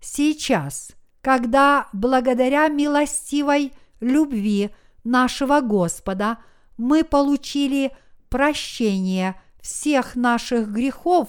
Сейчас, 0.00 0.92
когда 1.20 1.88
благодаря 1.92 2.68
милостивой 2.68 3.72
любви 4.00 4.70
нашего 5.04 5.60
Господа 5.60 6.38
мы 6.78 7.04
получили– 7.04 7.92
прощение 8.34 9.40
всех 9.60 10.16
наших 10.16 10.68
грехов, 10.72 11.28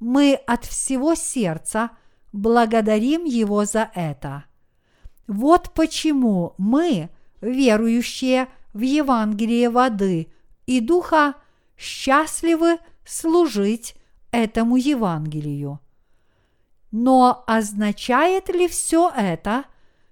мы 0.00 0.32
от 0.46 0.64
всего 0.64 1.14
сердца 1.14 1.90
благодарим 2.36 3.24
Его 3.24 3.64
за 3.64 3.90
это. 3.94 4.44
Вот 5.26 5.72
почему 5.74 6.54
мы, 6.58 7.10
верующие 7.40 8.48
в 8.72 8.80
Евангелие 8.80 9.70
воды 9.70 10.28
и 10.66 10.80
духа, 10.80 11.34
счастливы 11.76 12.78
служить 13.04 13.96
этому 14.30 14.76
Евангелию. 14.76 15.80
Но 16.92 17.44
означает 17.46 18.48
ли 18.48 18.68
все 18.68 19.10
это, 19.14 19.64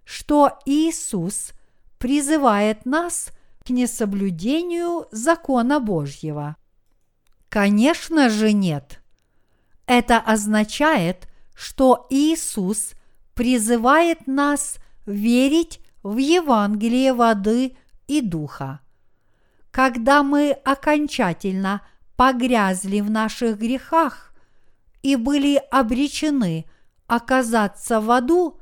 что 0.04 0.58
Иисус 0.66 1.52
призывает 1.98 2.84
нас– 2.84 3.28
к 3.64 3.70
несоблюдению 3.70 5.08
закона 5.10 5.80
Божьего? 5.80 6.56
Конечно 7.48 8.28
же 8.28 8.52
нет. 8.52 9.00
Это 9.86 10.18
означает, 10.18 11.28
что 11.54 12.06
Иисус 12.10 12.92
призывает 13.34 14.26
нас 14.26 14.76
верить 15.06 15.80
в 16.02 16.16
Евангелие 16.18 17.12
воды 17.12 17.76
и 18.06 18.20
духа. 18.20 18.80
Когда 19.70 20.22
мы 20.22 20.52
окончательно 20.52 21.82
погрязли 22.16 23.00
в 23.00 23.10
наших 23.10 23.58
грехах 23.58 24.34
и 25.02 25.16
были 25.16 25.56
обречены 25.70 26.66
оказаться 27.06 28.00
в 28.00 28.10
аду, 28.10 28.60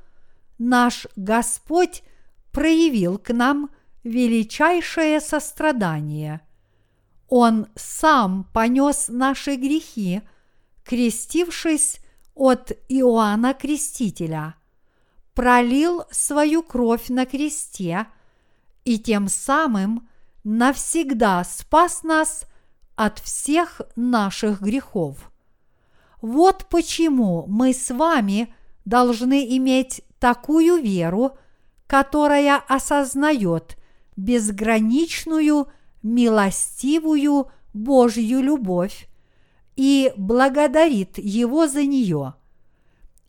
наш 0.59 1.07
Господь 1.16 2.02
проявил 2.52 3.18
к 3.18 3.33
нам– 3.33 3.70
величайшее 4.05 5.20
сострадание. 5.20 6.40
Он 7.28 7.68
сам 7.76 8.44
понес 8.52 9.09
наши 9.09 9.57
грехи, 9.57 10.22
крестившись 10.85 12.00
от 12.34 12.72
Иоанна 12.88 13.54
Крестителя, 13.54 14.54
пролил 15.34 16.04
свою 16.10 16.62
кровь 16.62 17.08
на 17.08 17.26
кресте 17.26 18.06
и 18.84 18.98
тем 18.98 19.28
самым 19.28 20.08
навсегда 20.44 21.44
спас 21.44 22.02
нас 22.02 22.44
от 22.96 23.18
всех 23.18 23.80
наших 23.96 24.60
грехов. 24.60 25.30
Вот 26.20 26.66
почему 26.68 27.44
мы 27.48 27.72
с 27.72 27.90
вами 27.90 28.54
должны 28.84 29.56
иметь 29.56 30.02
такую 30.18 30.80
веру, 30.80 31.36
которая 31.86 32.58
осознает 32.68 33.76
безграничную, 34.16 35.68
милостивую 36.02 37.50
Божью 37.72 38.40
любовь 38.40 39.08
и 39.76 40.12
благодарит 40.16 41.18
Его 41.18 41.66
за 41.66 41.85
нее. 41.85 42.35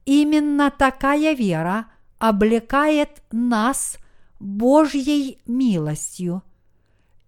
Именно 0.06 0.72
такая 0.72 1.34
вера 1.34 1.88
облекает 2.20 3.24
нас 3.32 3.98
Божьей 4.40 5.40
милостью. 5.46 6.44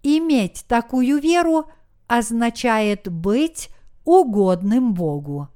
Иметь 0.03 0.65
такую 0.67 1.19
веру 1.19 1.65
означает 2.07 3.09
быть 3.09 3.69
угодным 4.03 4.93
Богу. 4.93 5.49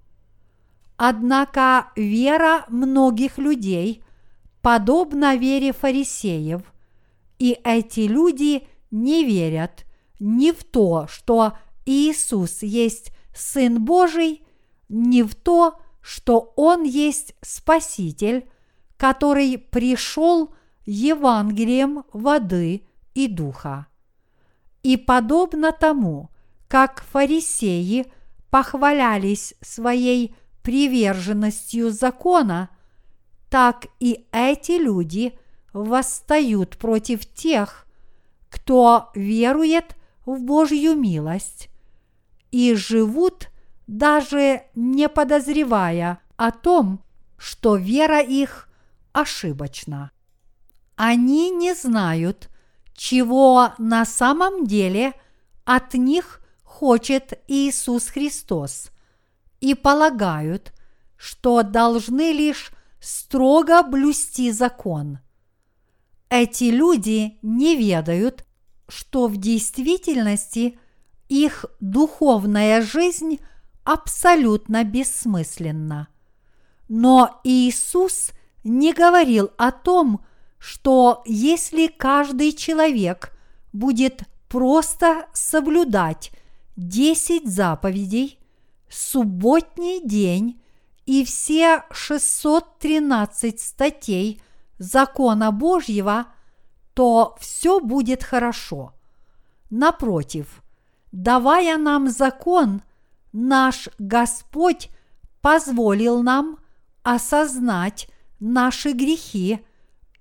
Однако 0.98 1.92
вера 1.96 2.66
многих 2.68 3.38
людей 3.38 4.04
подобна 4.62 5.36
вере 5.36 5.72
фарисеев, 5.72 6.62
и 7.38 7.58
эти 7.64 8.02
люди 8.02 8.68
не 8.92 9.24
верят 9.24 9.86
ни 10.20 10.52
в 10.52 10.64
то, 10.64 11.08
что 11.08 11.54
Иисус 11.86 12.64
есть 12.64 13.14
Сын 13.34 13.84
Божий, 13.84 14.44
ни 14.90 15.22
в 15.22 15.36
то, 15.36 15.80
что 16.02 16.54
Он 16.56 16.84
есть 16.84 17.36
Спаситель, 17.42 18.50
который 18.98 19.58
пришел 19.58 20.54
Евангелием 20.86 22.04
воды 22.14 22.84
и 23.14 23.28
духа. 23.28 23.88
И 24.82 24.98
подобно 24.98 25.72
тому, 25.72 26.30
как 26.68 27.04
фарисеи 27.04 28.12
похвалялись 28.50 29.54
своей 29.62 30.36
приверженностью 30.64 31.92
закона, 31.92 32.70
так 33.50 33.88
и 34.00 34.28
эти 34.32 34.74
люди 34.74 35.38
восстают 35.74 36.78
против 36.78 37.26
тех, 37.26 37.86
кто 38.50 39.12
верует 39.16 39.96
в 40.26 40.42
Божью 40.42 40.96
милость 40.96 41.70
и 42.52 42.76
живут 42.76 43.50
даже 43.88 44.64
не 44.76 45.10
подозревая 45.10 46.20
о 46.38 46.52
том, 46.52 47.04
что 47.38 47.76
вера 47.76 48.22
их 48.22 48.70
ошибочна. 49.14 50.12
Они 50.96 51.50
не 51.50 51.74
знают, 51.74 52.50
чего 52.94 53.74
на 53.78 54.06
самом 54.06 54.66
деле 54.66 55.14
от 55.64 55.94
них 55.94 56.42
хочет 56.64 57.42
Иисус 57.48 58.08
Христос, 58.08 58.92
и 59.60 59.74
полагают, 59.74 60.74
что 61.18 61.64
должны 61.64 62.32
лишь 62.32 62.72
строго 63.00 63.84
блюсти 63.84 64.52
закон. 64.52 65.20
Эти 66.30 66.66
люди 66.66 67.38
не 67.42 67.76
ведают, 67.76 68.46
что 68.88 69.28
в 69.28 69.38
действительности 69.38 70.80
их 71.30 71.66
духовная 71.80 72.82
жизнь 72.82 73.40
абсолютно 73.86 74.84
бессмысленна. 74.84 76.10
Но 76.90 77.40
Иисус 77.44 78.32
не 78.64 78.94
говорил 78.94 79.52
о 79.58 79.72
том, 79.72 80.26
что 80.58 81.24
если 81.26 81.88
каждый 81.88 82.52
человек 82.52 83.32
будет 83.72 84.24
просто 84.50 85.28
соблюдать 85.32 86.32
10 86.76 87.48
заповедей, 87.48 88.40
субботний 88.90 90.02
день 90.04 90.62
и 91.06 91.24
все 91.24 91.84
613 91.92 93.60
статей 93.60 94.42
закона 94.80 95.52
Божьего, 95.52 96.26
то 96.94 97.38
все 97.40 97.80
будет 97.80 98.24
хорошо. 98.24 98.94
Напротив, 99.70 100.64
давая 101.12 101.78
нам 101.78 102.10
закон, 102.10 102.82
наш 103.32 103.90
Господь 104.00 104.90
позволил 105.42 106.22
нам 106.24 106.58
осознать 107.04 108.10
наши 108.40 108.92
грехи 108.92 109.60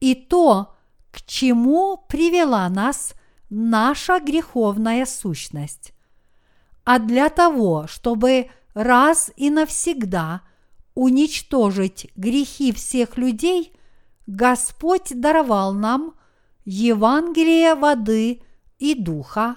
и 0.00 0.14
то, 0.14 0.74
к 1.10 1.22
чему 1.22 1.96
привела 2.08 2.68
нас 2.68 3.14
наша 3.50 4.20
греховная 4.20 5.06
сущность. 5.06 5.92
А 6.84 6.98
для 6.98 7.28
того, 7.28 7.86
чтобы 7.86 8.50
раз 8.74 9.30
и 9.36 9.50
навсегда 9.50 10.42
уничтожить 10.94 12.10
грехи 12.16 12.72
всех 12.72 13.16
людей, 13.16 13.72
Господь 14.26 15.12
даровал 15.14 15.72
нам 15.72 16.14
Евангелие 16.64 17.74
воды 17.74 18.42
и 18.78 18.94
духа 18.94 19.56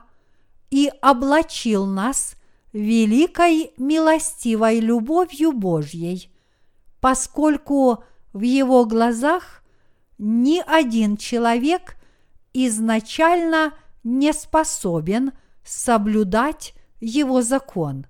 и 0.72 0.92
облачил 1.02 1.86
нас 1.86 2.36
великой 2.74 3.74
милостивой 3.78 4.80
любовью 4.80 5.52
Божьей, 5.52 6.32
поскольку 7.00 8.04
в 8.34 8.42
Его 8.42 8.86
глазах 8.86 9.62
ни 10.18 10.64
один 10.66 11.18
человек 11.18 11.98
изначально 12.54 13.74
не 14.04 14.34
способен 14.34 15.34
соблюдать 15.64 16.74
его 17.00 17.42
закон. 17.42 18.06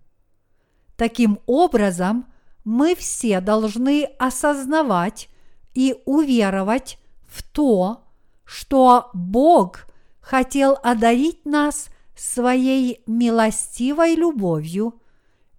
Таким 0.95 1.39
образом, 1.45 2.25
мы 2.63 2.95
все 2.95 3.39
должны 3.39 4.05
осознавать 4.19 5.29
и 5.73 5.95
уверовать 6.05 6.99
в 7.27 7.43
то, 7.43 8.03
что 8.43 9.09
Бог 9.13 9.87
хотел 10.19 10.77
одарить 10.83 11.45
нас 11.45 11.89
своей 12.21 13.01
милостивой 13.07 14.13
любовью 14.13 15.01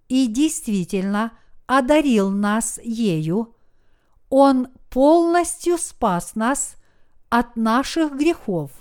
и 0.07 0.27
действительно 0.27 1.33
одарил 1.65 2.29
нас 2.29 2.79
ею. 2.81 3.53
Он 4.29 4.69
полностью 4.89 5.77
спас 5.77 6.35
нас 6.35 6.75
от 7.29 7.57
наших 7.57 8.13
грехов. 8.13 8.71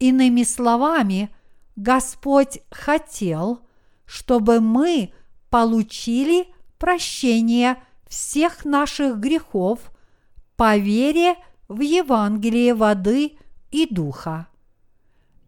Иными 0.00 0.42
словами, 0.42 1.30
Господь 1.76 2.58
хотел, 2.70 3.60
чтобы 4.04 4.58
мы 4.58 5.12
получили 5.48 6.48
прощение 6.78 7.80
всех 8.08 8.64
наших 8.64 9.18
грехов 9.18 9.92
по 10.56 10.76
вере 10.76 11.36
в 11.68 11.80
Евангелие 11.82 12.74
воды 12.74 13.36
и 13.70 13.86
духа. 13.86 14.49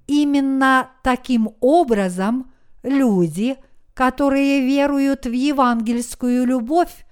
Именно 0.06 0.90
таким 1.02 1.50
образом 1.60 2.52
люди, 2.82 3.56
которые 3.94 4.60
веруют 4.60 5.26
в 5.26 5.32
евангельскую 5.32 6.44
любовь 6.44 7.06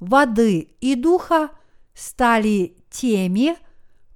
воды 0.00 0.76
и 0.80 0.94
духа– 0.94 1.50
стали 1.94 2.76
теми, 2.90 3.56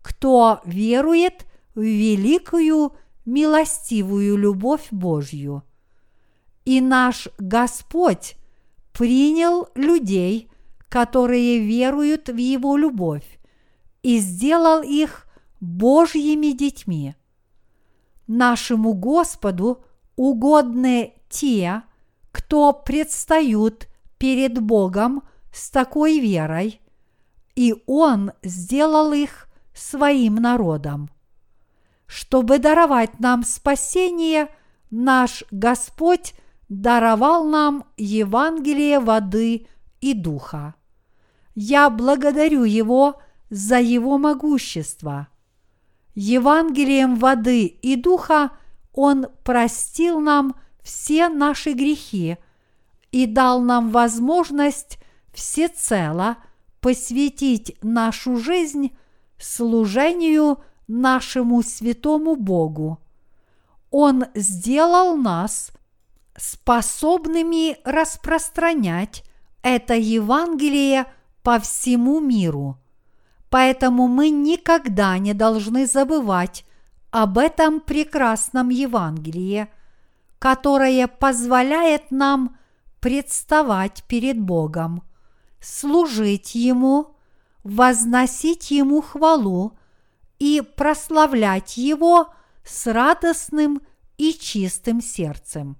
кто 0.02 0.60
верует 0.64 1.46
в 1.74 1.80
великую 1.80 2.92
милостивую 3.24 4.36
любовь 4.36 4.88
Божью. 4.90 5.62
И 6.64 6.80
наш 6.80 7.28
Господь 7.38 8.36
принял 8.92 9.68
людей, 9.74 10.50
которые 10.88 11.60
веруют 11.60 12.28
в 12.28 12.36
Его 12.36 12.76
любовь, 12.76 13.38
и 14.02 14.18
сделал 14.18 14.82
их 14.82 15.26
Божьими 15.60 16.52
детьми. 16.52 17.14
Нашему 18.28 18.94
Господу 18.94 19.84
угодны 20.14 21.14
те, 21.28 21.82
кто 22.30 22.72
предстают 22.72 23.88
перед 24.16 24.60
Богом 24.62 25.24
с 25.52 25.70
такой 25.70 26.20
верой– 26.20 26.80
и 27.58 27.74
Он 27.86 28.30
сделал 28.44 29.12
их 29.12 29.48
своим 29.74 30.36
народом. 30.36 31.10
Чтобы 32.06 32.60
даровать 32.60 33.18
нам 33.18 33.42
спасение, 33.42 34.48
наш 34.92 35.42
Господь 35.50 36.34
даровал 36.68 37.48
нам 37.48 37.84
Евангелие 37.96 39.00
воды 39.00 39.66
и 40.00 40.14
духа. 40.14 40.76
Я 41.56 41.90
благодарю 41.90 42.62
Его 42.62 43.20
за 43.50 43.80
Его 43.80 44.18
могущество. 44.18 45.26
Евангелием 46.20 47.16
воды 47.16 47.66
и 47.66 47.96
духа 47.96 48.50
Он 48.92 49.26
простил 49.44 50.20
нам 50.20 50.57
все 50.83 51.28
наши 51.28 51.72
грехи 51.72 52.38
и 53.12 53.26
дал 53.26 53.61
нам 53.61 53.90
возможность 53.90 54.98
всецело– 55.33 56.38
посвятить 56.81 57.76
нашу 57.83 58.37
жизнь 58.37 58.96
служению 59.38 60.59
нашему 60.87 61.62
святому 61.62 62.37
Богу. 62.37 62.98
Он 63.90 64.26
сделал 64.35 65.16
нас 65.16 65.72
способными 66.37 67.78
распространять 67.85 69.24
это 69.62 69.94
Евангелие 69.94 71.07
по 71.42 71.59
всему 71.59 72.20
миру. 72.20 72.78
Поэтому 73.50 74.08
мы 74.08 74.30
никогда 74.30 75.16
не 75.18 75.32
должны 75.32 75.87
забывать 75.87 76.64
об 77.11 77.38
этом 77.38 77.80
прекрасном 77.80 78.68
Евангелии, 78.68 79.68
которое 80.38 81.06
позволяет 81.06 82.11
нам 82.11 82.56
представать 83.00 84.04
перед 84.06 84.38
Богом, 84.38 85.02
служить 85.61 86.54
Ему, 86.54 87.16
возносить 87.64 88.70
Ему 88.70 89.00
хвалу 89.00 89.78
и 90.38 90.62
прославлять 90.76 91.76
Его 91.78 92.28
с 92.64 92.87
радостным 92.87 93.80
и 94.18 94.34
чистым 94.34 95.00
сердцем. 95.00 95.78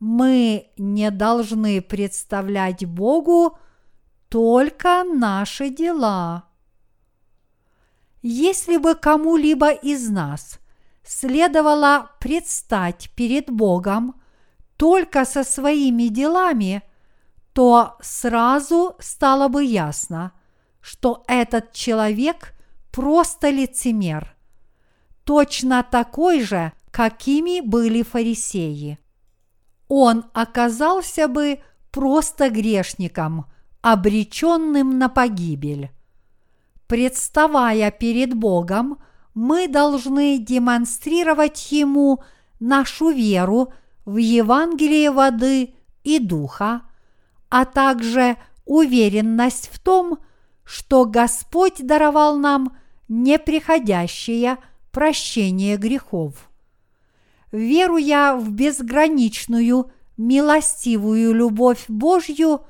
Мы 0.00 0.70
не 0.76 1.10
должны 1.10 1.80
представлять 1.82 2.84
Богу 2.86 3.58
только 4.30 5.02
наши 5.02 5.70
дела. 5.70 6.44
Если 8.22 8.76
бы 8.76 8.94
кому-либо 8.94 9.72
из 9.72 10.08
нас 10.08 10.60
следовало 11.02 12.12
предстать 12.20 13.10
перед 13.16 13.50
Богом 13.50 14.20
только 14.76 15.24
со 15.24 15.42
своими 15.42 16.04
делами, 16.04 16.82
то 17.52 17.96
сразу 18.00 18.94
стало 19.00 19.48
бы 19.48 19.64
ясно, 19.64 20.32
что 20.80 21.24
этот 21.26 21.72
человек 21.72 22.54
просто 22.92 23.50
лицемер, 23.50 24.36
точно 25.24 25.82
такой 25.82 26.42
же, 26.42 26.72
какими 26.92 27.60
были 27.60 28.02
фарисеи. 28.02 28.98
Он 29.88 30.26
оказался 30.34 31.26
бы 31.26 31.60
просто 31.90 32.48
грешником, 32.48 33.49
обреченным 33.82 34.98
на 34.98 35.08
погибель. 35.08 35.90
Представая 36.86 37.90
перед 37.90 38.34
Богом, 38.34 38.98
мы 39.34 39.68
должны 39.68 40.38
демонстрировать 40.38 41.70
Ему 41.72 42.22
нашу 42.58 43.10
веру 43.10 43.72
в 44.04 44.16
Евангелие 44.16 45.10
воды 45.10 45.74
и 46.02 46.18
духа, 46.18 46.82
а 47.48 47.64
также 47.64 48.36
уверенность 48.64 49.70
в 49.72 49.78
том, 49.78 50.18
что 50.64 51.04
Господь 51.04 51.84
даровал 51.84 52.36
нам 52.36 52.76
неприходящее 53.08 54.58
прощение 54.92 55.76
грехов. 55.76 56.48
Веруя 57.50 58.36
в 58.36 58.50
безграничную 58.50 59.90
милостивую 60.16 61.32
любовь 61.34 61.84
Божью, 61.88 62.60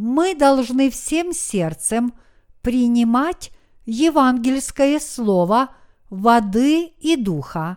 мы 0.00 0.34
должны 0.34 0.88
всем 0.88 1.34
сердцем 1.34 2.14
принимать 2.62 3.52
евангельское 3.84 4.98
слово 4.98 5.74
воды 6.08 6.84
и 7.00 7.16
духа 7.16 7.76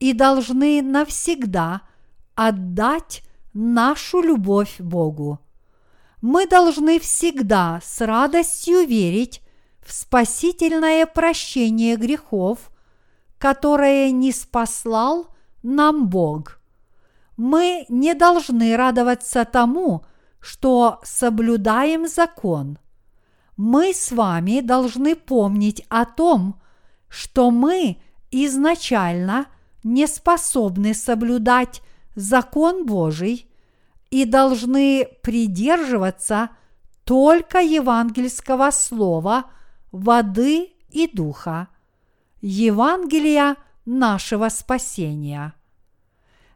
и 0.00 0.12
должны 0.12 0.82
навсегда 0.82 1.82
отдать 2.34 3.22
нашу 3.54 4.22
любовь 4.22 4.80
Богу. 4.80 5.38
Мы 6.20 6.48
должны 6.48 6.98
всегда 6.98 7.80
с 7.80 8.04
радостью 8.04 8.84
верить 8.84 9.40
в 9.86 9.92
спасительное 9.92 11.06
прощение 11.06 11.94
грехов, 11.94 12.72
которое 13.38 14.10
не 14.10 14.32
спаслал 14.32 15.28
нам 15.62 16.08
Бог. 16.08 16.60
Мы 17.36 17.86
не 17.88 18.14
должны 18.14 18.76
радоваться 18.76 19.44
тому, 19.44 20.04
что 20.46 21.00
соблюдаем 21.02 22.06
закон. 22.06 22.78
Мы 23.56 23.92
с 23.92 24.12
вами 24.12 24.60
должны 24.60 25.16
помнить 25.16 25.84
о 25.88 26.04
том, 26.04 26.60
что 27.08 27.50
мы 27.50 28.00
изначально 28.30 29.46
не 29.82 30.06
способны 30.06 30.94
соблюдать 30.94 31.82
закон 32.14 32.86
Божий 32.86 33.50
и 34.10 34.24
должны 34.24 35.08
придерживаться 35.20 36.50
только 37.02 37.58
евангельского 37.58 38.70
слова 38.70 39.50
воды 39.90 40.74
и 40.90 41.10
духа, 41.12 41.66
Евангелия 42.40 43.56
нашего 43.84 44.48
спасения. 44.48 45.54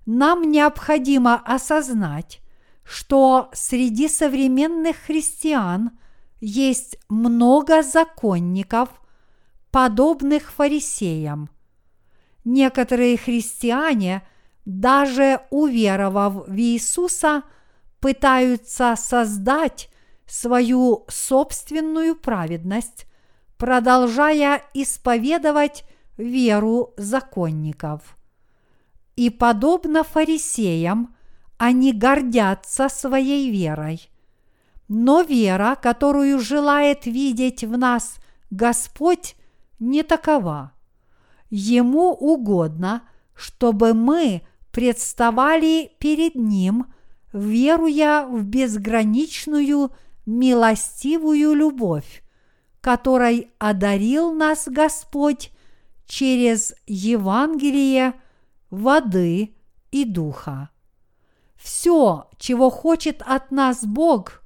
Нам 0.06 0.48
необходимо 0.52 1.34
осознать, 1.34 2.40
что 2.84 3.50
среди 3.52 4.08
современных 4.08 4.96
христиан 4.96 5.92
есть 6.40 6.98
много 7.08 7.82
законников, 7.82 8.88
подобных 9.70 10.50
фарисеям. 10.50 11.50
Некоторые 12.44 13.16
христиане, 13.16 14.22
даже 14.64 15.40
уверовав 15.50 16.48
в 16.48 16.56
Иисуса, 16.56 17.42
пытаются 18.00 18.96
создать 18.96 19.90
свою 20.26 21.04
собственную 21.08 22.16
праведность, 22.16 23.06
продолжая 23.58 24.62
исповедовать 24.74 25.84
веру 26.16 26.94
законников. 26.96 28.16
И 29.16 29.28
подобно 29.28 30.02
фарисеям, 30.02 31.14
они 31.60 31.92
гордятся 31.92 32.88
своей 32.88 33.50
верой. 33.50 34.08
Но 34.88 35.20
вера, 35.20 35.76
которую 35.80 36.38
желает 36.38 37.04
видеть 37.04 37.64
в 37.64 37.76
нас 37.76 38.14
Господь, 38.50 39.36
не 39.78 40.02
такова. 40.02 40.72
Ему 41.50 42.12
угодно, 42.12 43.02
чтобы 43.34 43.92
мы 43.92 44.40
представали 44.72 45.92
перед 45.98 46.34
Ним, 46.34 46.86
веруя 47.30 48.24
в 48.26 48.42
безграничную 48.42 49.92
милостивую 50.24 51.52
любовь, 51.52 52.22
которой 52.80 53.50
одарил 53.58 54.32
нас 54.32 54.66
Господь 54.66 55.52
через 56.06 56.74
Евангелие 56.86 58.14
воды 58.70 59.54
и 59.90 60.06
духа. 60.06 60.70
Все, 61.60 62.26
чего 62.38 62.70
хочет 62.70 63.22
от 63.26 63.50
нас 63.50 63.84
Бог, 63.84 64.42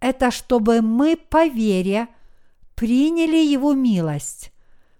это 0.00 0.30
чтобы 0.30 0.80
мы 0.80 1.16
по 1.16 1.46
вере 1.46 2.08
приняли 2.74 3.36
Его 3.36 3.74
милость, 3.74 4.52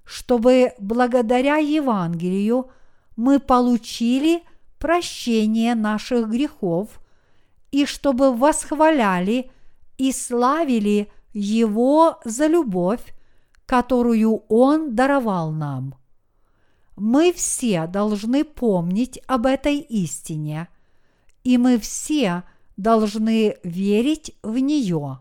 чтобы 0.05 0.75
благодаря 0.79 1.57
Евангелию 1.57 2.71
мы 3.17 3.41
получили 3.41 4.43
прощение 4.79 5.75
наших 5.75 6.29
грехов 6.29 7.01
и 7.71 7.87
чтобы 7.87 8.37
восхваляли 8.37 9.51
и 9.97 10.13
славили 10.13 11.11
Его 11.33 12.21
за 12.25 12.49
любовь, 12.49 13.15
которую 13.65 14.43
Он 14.49 14.95
даровал 14.95 15.53
нам. 15.53 15.95
Мы 16.97 17.33
все 17.33 17.87
должны 17.87 18.45
помнить 18.45 19.21
об 19.27 19.47
этой 19.47 19.79
истине, 19.79 20.69
и 21.47 21.59
мы 21.59 21.79
все 21.79 22.43
должны 22.77 23.57
верить 23.63 24.37
в 24.43 24.59
нее. 24.59 25.21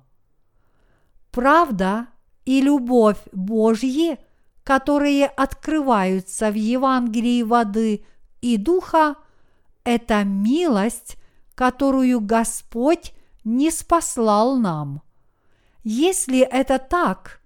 Правда 1.29 2.07
и 2.45 2.61
любовь 2.61 3.19
Божьи, 3.31 4.17
которые 4.63 5.27
открываются 5.27 6.49
в 6.49 6.55
Евангелии 6.55 7.43
воды 7.43 8.03
и 8.41 8.57
духа, 8.57 9.17
это 9.83 10.23
милость, 10.23 11.17
которую 11.53 12.21
Господь 12.21 13.13
не 13.43 13.69
спаслал 13.69 14.57
нам. 14.57 15.03
Если 15.83 16.39
это 16.39 16.79
так, 16.79 17.39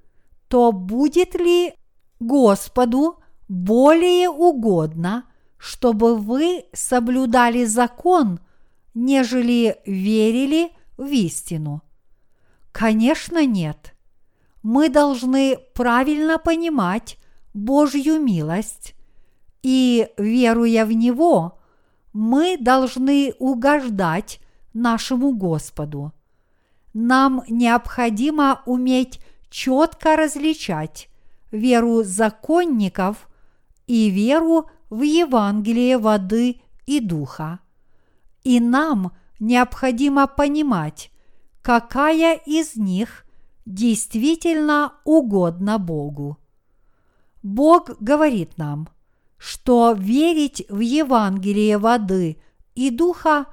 то 0.47 0.71
будет 0.71 1.35
ли 1.35 1.73
Господу 2.21 3.19
более 3.49 4.29
угодно, 4.29 5.25
чтобы 5.57 6.15
вы 6.15 6.63
соблюдали 6.71 7.65
закон, 7.65 8.39
нежели 9.05 9.77
верили 9.85 10.71
в 10.97 11.07
истину? 11.07 11.81
Конечно, 12.71 13.45
нет. 13.45 13.95
Мы 14.61 14.89
должны 14.89 15.57
правильно 15.73 16.37
понимать 16.37 17.17
Божью 17.53 18.19
милость, 18.19 18.95
и, 19.63 20.09
веруя 20.17 20.85
в 20.85 20.91
Него, 20.91 21.59
мы 22.13 22.57
должны 22.57 23.33
угождать 23.39 24.39
нашему 24.73 25.33
Господу. 25.33 26.13
Нам 26.93 27.43
необходимо 27.47 28.61
уметь 28.65 29.19
четко 29.49 30.15
различать 30.15 31.09
веру 31.51 32.03
законников 32.03 33.29
и 33.87 34.09
веру 34.09 34.69
в 34.89 35.01
Евангелие 35.01 35.97
воды 35.97 36.61
и 36.85 36.99
духа. 36.99 37.59
И 38.43 38.59
нам 38.59 39.11
необходимо 39.39 40.27
понимать, 40.27 41.11
какая 41.61 42.35
из 42.35 42.75
них 42.75 43.25
действительно 43.65 44.93
угодна 45.03 45.77
Богу. 45.77 46.37
Бог 47.43 47.91
говорит 48.01 48.57
нам, 48.57 48.89
что 49.37 49.93
верить 49.97 50.65
в 50.69 50.79
Евангелие 50.79 51.77
воды 51.77 52.41
и 52.75 52.89
духа 52.89 53.45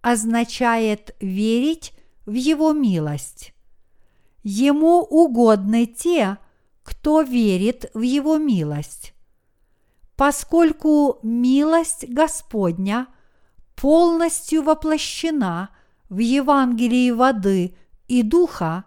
означает 0.00 1.14
верить 1.20 1.92
в 2.24 2.32
Его 2.32 2.72
милость. 2.72 3.52
Ему 4.42 5.00
угодны 5.00 5.86
те, 5.86 6.38
кто 6.82 7.22
верит 7.22 7.90
в 7.94 8.00
Его 8.00 8.38
милость. 8.38 9.12
Поскольку 10.14 11.18
милость 11.22 12.08
Господня 12.08 13.08
полностью 13.76 14.62
воплощена 14.62 15.70
в 16.08 16.18
Евангелии 16.18 17.10
воды 17.10 17.76
и 18.08 18.22
духа, 18.22 18.84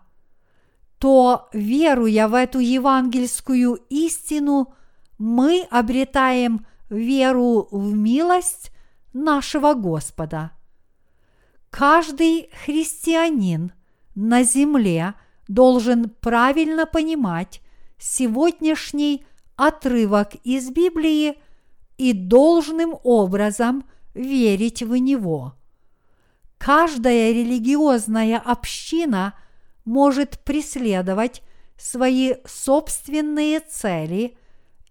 то, 0.98 1.48
веруя 1.54 2.28
в 2.28 2.34
эту 2.34 2.60
евангельскую 2.60 3.76
истину, 3.90 4.74
мы 5.18 5.66
обретаем 5.70 6.66
веру 6.90 7.68
в 7.72 7.94
милость 7.94 8.72
нашего 9.14 9.74
Господа. 9.74 10.52
Каждый 11.70 12.50
христианин 12.66 13.72
на 14.16 14.44
земле 14.44 15.14
должен 15.48 16.10
правильно 16.10 16.86
понимать 16.86 17.62
сегодняшний 17.98 19.26
отрывок 19.56 20.36
из 20.44 20.72
Библии 20.72 21.38
и 21.98 22.14
должным 22.14 22.96
образом 23.04 23.84
верить 24.20 24.84
в 24.84 24.96
него. 24.96 25.56
Каждая 26.58 27.32
религиозная 27.32 28.38
община 28.38 29.34
может 29.86 30.40
преследовать 30.40 31.42
свои 31.78 32.34
собственные 32.46 33.62
цели 33.62 34.38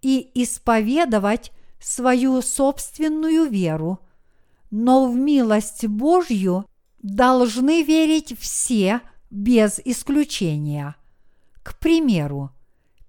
и 0.01 0.31
исповедовать 0.35 1.53
свою 1.79 2.41
собственную 2.41 3.49
веру, 3.49 4.01
но 4.71 5.07
в 5.07 5.15
милость 5.15 5.87
Божью 5.87 6.65
должны 7.03 7.83
верить 7.83 8.39
все 8.39 9.03
без 9.31 9.79
исключения. 9.85 10.97
К 11.63 11.79
примеру, 11.79 12.51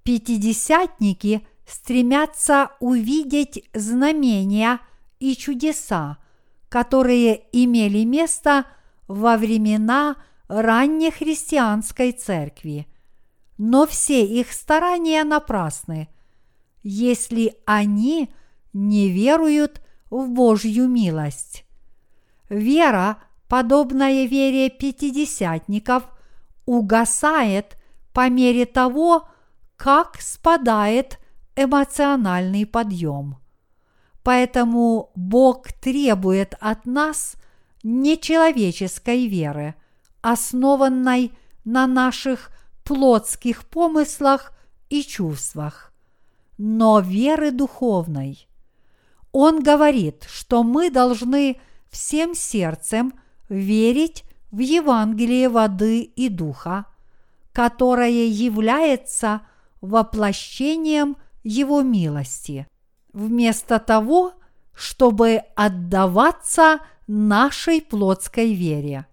пятидесятники 0.03 1.47
стремятся 1.65 2.71
увидеть 2.81 3.69
знамения 3.73 4.79
и 5.19 5.35
чудеса, 5.35 6.17
которые 6.69 7.43
имели 7.51 8.03
место 8.03 8.65
во 9.07 9.37
времена 9.37 10.15
раннехристианской 10.47 12.11
церкви. 12.11 12.87
Но 13.57 13.85
все 13.85 14.25
их 14.25 14.51
старания 14.53 15.23
напрасны, 15.23 16.09
если 16.83 17.55
они 17.65 18.29
не 18.71 19.09
веруют 19.09 19.81
в 20.09 20.29
Божью 20.29 20.87
милость. 20.87 21.65
Вера, 22.49 23.17
подобная 23.47 24.25
вере 24.25 24.69
пятидесятников, 24.69 26.03
угасает 26.65 27.77
по 28.13 28.29
мере 28.29 28.65
того, 28.65 29.27
как 29.75 30.21
спадает 30.21 31.19
эмоциональный 31.55 32.65
подъем. 32.65 33.38
Поэтому 34.23 35.11
Бог 35.15 35.71
требует 35.71 36.55
от 36.59 36.85
нас 36.85 37.35
нечеловеческой 37.83 39.27
веры, 39.27 39.75
основанной 40.21 41.31
на 41.63 41.87
наших 41.87 42.51
плотских 42.83 43.65
помыслах 43.65 44.51
и 44.89 45.03
чувствах, 45.03 45.93
но 46.57 46.99
веры 46.99 47.51
духовной. 47.51 48.47
Он 49.31 49.63
говорит, 49.63 50.25
что 50.27 50.63
мы 50.63 50.89
должны 50.89 51.61
всем 51.89 52.35
сердцем 52.35 53.13
верить 53.47 54.23
в 54.51 54.59
Евангелие 54.59 55.47
воды 55.47 56.01
и 56.01 56.27
духа, 56.27 56.85
которое 57.53 58.27
является 58.27 59.41
воплощением 59.79 61.15
Его 61.43 61.81
милости– 61.81 62.67
вместо 63.13 63.79
того, 63.79 64.33
чтобы 64.73 65.41
отдаваться 65.55 66.79
нашей 67.07 67.81
плотской 67.81 68.53
вере. 68.53 69.07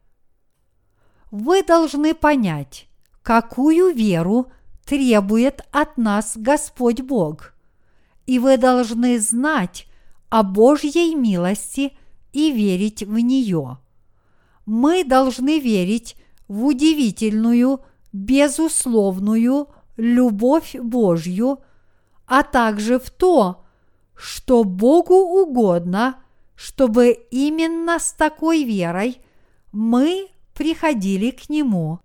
Вы 1.30 1.62
должны 1.62 2.14
понять, 2.14 2.88
какую 3.22 3.94
веру 3.94 4.52
требует 4.84 5.66
от 5.72 5.96
нас 5.96 6.36
Господь 6.36 7.00
Бог, 7.00 7.54
и 8.26 8.38
вы 8.38 8.56
должны 8.58 9.18
знать 9.18 9.88
о 10.28 10.42
Божьей 10.42 11.14
милости 11.14 11.96
и 12.32 12.52
верить 12.52 13.02
в 13.02 13.18
нее. 13.18 13.78
Мы 14.66 15.04
должны 15.04 15.58
верить 15.58 16.16
в 16.48 16.66
удивительную, 16.66 17.80
безусловную 18.12 19.68
любовь 19.96 20.74
Божью, 20.74 21.60
а 22.26 22.42
также 22.42 22.98
в 22.98 23.10
то, 23.10 23.26
что 23.52 23.65
Богу 24.64 25.14
угодно, 25.14 26.16
чтобы 26.54 27.10
именно 27.30 27.98
с 27.98 28.12
такой 28.12 28.64
верой 28.64 29.20
мы 29.72 30.28
приходили 30.54 31.30
к 31.30 31.50
Нему, 31.50 32.00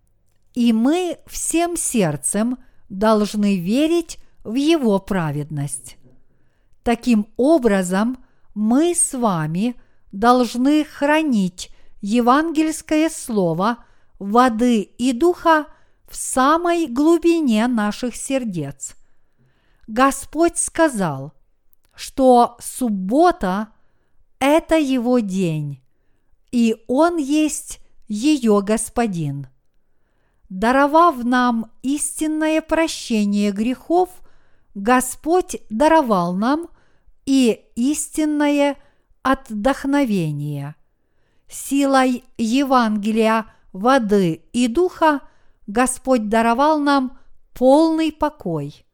и 0.53 0.73
мы 0.73 1.19
всем 1.25 1.77
сердцем 1.77 2.57
должны 2.89 3.57
верить 3.57 4.19
в 4.43 4.55
Его 4.55 4.99
праведность. 4.99 5.97
Таким 6.83 7.27
образом, 7.37 8.17
мы 8.53 8.93
с 8.93 9.13
вами 9.13 9.75
должны 10.11 10.83
хранить 10.83 11.69
евангельское 12.01 13.09
слово 13.09 13.85
воды 14.19 14.81
и 14.81 15.13
духа 15.13 15.67
в 16.09 16.15
самой 16.17 16.87
глубине 16.87 17.67
наших 17.67 18.15
сердец. 18.15 18.95
Господь 19.87 20.57
сказал– 20.57 21.33
что 22.01 22.57
суббота– 22.59 23.67
это 24.39 24.75
его 24.75 25.19
день, 25.19 25.83
и 26.51 26.83
он 26.87 27.17
есть 27.17 27.79
ее 28.07 28.63
господин. 28.63 29.45
Даровав 30.49 31.23
нам 31.23 31.69
истинное 31.83 32.63
прощение 32.63 33.51
грехов, 33.51 34.09
Господь 34.73 35.57
даровал 35.69 36.33
нам 36.33 36.69
и 37.27 37.65
истинное 37.75 38.77
отдохновение. 39.21 40.73
Силой 41.47 42.23
Евангелия, 42.39 43.45
воды 43.73 44.41
и 44.53 44.67
духа 44.67 45.21
Господь 45.67 46.29
даровал 46.29 46.79
нам 46.79 47.19
полный 47.53 48.11
покой. 48.11 48.87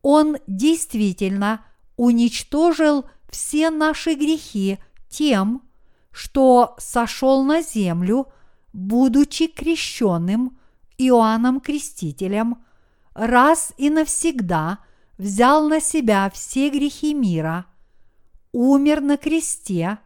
Он 0.00 0.38
действительно– 0.46 1.66
уничтожил 1.96 3.06
все 3.30 3.70
наши 3.70 4.14
грехи 4.14 4.78
тем, 5.08 5.62
что 6.10 6.74
сошел 6.78 7.44
на 7.44 7.62
землю, 7.62 8.28
будучи 8.72 9.46
крещенным 9.46 10.58
Иоанном 10.98 11.60
Крестителем, 11.60 12.64
раз 13.14 13.72
и 13.76 13.90
навсегда 13.90 14.78
взял 15.18 15.68
на 15.68 15.80
себя 15.80 16.30
все 16.30 16.70
грехи 16.70 17.14
мира, 17.14 17.66
умер 18.52 19.00
на 19.00 19.16
кресте, 19.16 19.98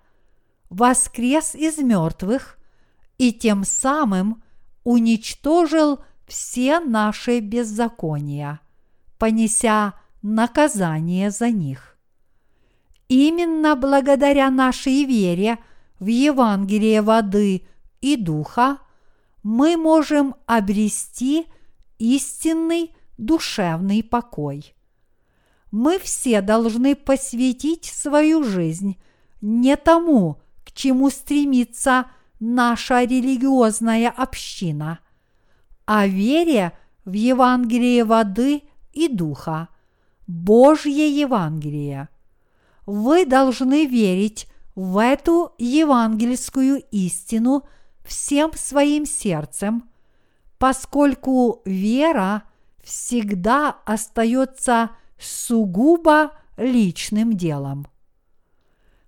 воскрес 0.70 1.55
из 1.55 1.78
мертвых 1.78 2.59
и 3.16 3.32
тем 3.32 3.64
самым 3.64 4.43
уничтожил 4.84 6.01
все 6.26 6.80
наши 6.80 7.41
беззакония, 7.41 8.61
понеся 9.18 9.95
наказание 10.23 11.31
за 11.31 11.51
них. 11.51 11.97
Именно 13.09 13.77
благодаря 13.77 14.51
нашей 14.51 15.05
вере 15.05 15.59
в 15.99 16.07
Евангелие 16.07 17.03
воды 17.03 17.66
и 18.01 18.16
духа 18.16 18.79
мы 19.43 19.77
можем 19.77 20.35
обрести 20.47 21.47
истинный 21.99 22.95
душевный 23.16 24.03
покой. 24.03 24.75
Мы 25.71 25.99
все 25.99 26.41
должны 26.41 26.95
посвятить 26.95 27.87
свою 27.87 28.43
жизнь 28.43 28.99
не 29.41 29.77
тому, 29.77 30.41
к 30.64 30.73
чему 30.73 31.11
стремится 31.11 32.07
наша 32.41 33.05
религиозная 33.05 34.11
община, 34.11 35.01
а 35.87 36.07
вере 36.07 36.73
в 37.05 37.12
Евангелие 37.12 38.05
воды 38.05 38.62
и 38.93 39.09
духа– 39.09 39.69
Божье 40.29 41.09
Евангелие. 41.09 42.11
Вы 42.87 43.24
должны 43.24 43.87
верить 43.87 44.47
в 44.74 45.03
эту 45.03 45.55
евангельскую 45.59 46.85
истину 46.91 47.66
всем 48.05 48.53
своим 48.55 49.07
сердцем, 49.07 49.89
поскольку 50.59 51.62
вера 51.64 52.45
всегда 52.85 53.79
остается 53.87 54.91
сугубо 55.18 56.33
личным 56.59 57.33
делом. 57.33 57.87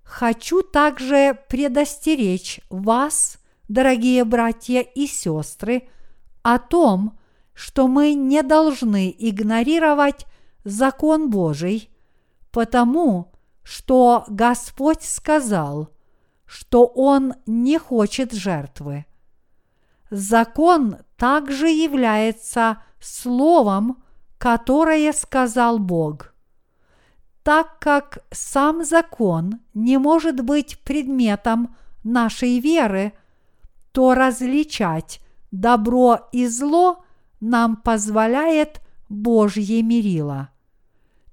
Хочу 0.03 0.63
также 0.63 1.39
предостеречь 1.49 2.61
вас, 2.71 3.39
дорогие 3.69 4.25
братья 4.25 4.81
и 4.81 5.07
сестры, 5.07 5.89
о 6.43 6.59
том, 6.59 7.19
что 7.53 7.89
мы 7.89 8.15
не 8.15 8.43
должны 8.43 9.15
игнорировать 9.19 10.27
закон 10.65 11.31
Божий, 11.31 11.91
потому 12.51 13.33
что 13.63 14.25
Господь 14.29 15.03
сказал, 15.03 15.91
что 16.47 16.87
Он 16.87 17.35
не 17.47 17.79
хочет 17.79 18.33
жертвы. 18.33 19.07
Закон 20.11 20.97
также 21.17 21.69
является 21.69 22.83
словом, 22.99 24.03
которое 24.39 25.13
сказал 25.13 25.79
Бог. 25.79 26.35
Так 27.43 27.79
как 27.79 28.25
сам 28.31 28.85
закон 28.85 29.61
не 29.75 29.99
может 29.99 30.41
быть 30.41 30.81
предметом 30.81 31.77
нашей 32.03 32.59
веры, 32.59 33.13
то 33.93 34.15
различать 34.15 35.21
добро 35.51 36.29
и 36.33 36.47
зло 36.47 37.05
нам 37.41 37.77
позволяет 37.77 38.81
Божье 39.11 39.83
мерило. 39.83 40.49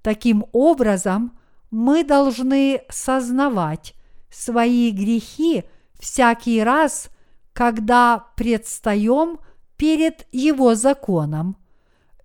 Таким 0.02 0.46
образом, 0.52 1.38
мы 1.72 2.04
должны 2.04 2.82
сознавать 2.90 3.94
свои 4.30 4.92
грехи 4.92 5.64
всякий 5.98 6.62
раз, 6.64 7.10
когда 7.54 8.26
предстаем 8.36 9.40
перед 9.78 10.28
Его 10.32 10.76
законом, 10.76 11.56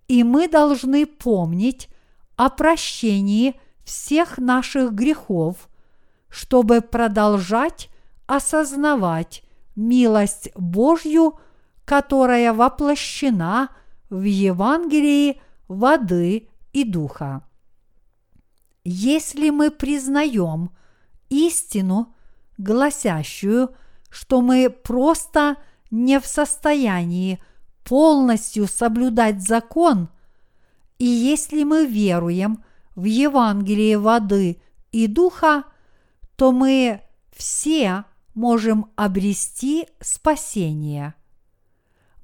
и 0.07 0.23
мы 0.23 0.47
должны 0.47 1.05
помнить 1.05 1.87
о 2.35 2.49
прощении 2.49 3.55
всех 3.85 4.37
наших 4.37 4.93
грехов, 4.93 5.69
чтобы 6.29 6.81
продолжать 6.81 7.89
осознавать 8.25 9.43
милость 9.75 10.49
Божью, 10.55 11.39
которая 11.85 12.53
воплощена 12.53 13.69
в 14.13 14.23
Евангелии 14.23 15.41
воды 15.67 16.47
и 16.71 16.83
духа. 16.83 17.43
Если 18.83 19.49
мы 19.49 19.71
признаем 19.71 20.69
истину, 21.29 22.13
гласящую, 22.59 23.75
что 24.09 24.41
мы 24.41 24.69
просто 24.69 25.57
не 25.89 26.19
в 26.19 26.27
состоянии 26.27 27.41
полностью 27.83 28.67
соблюдать 28.67 29.41
закон, 29.41 30.09
и 30.99 31.05
если 31.05 31.63
мы 31.63 31.87
веруем 31.87 32.63
в 32.95 33.05
Евангелие 33.05 33.97
воды 33.97 34.61
и 34.91 35.07
духа, 35.07 35.63
то 36.35 36.51
мы 36.51 37.01
все 37.35 38.05
можем 38.35 38.91
обрести 38.95 39.87
спасение. 39.99 41.15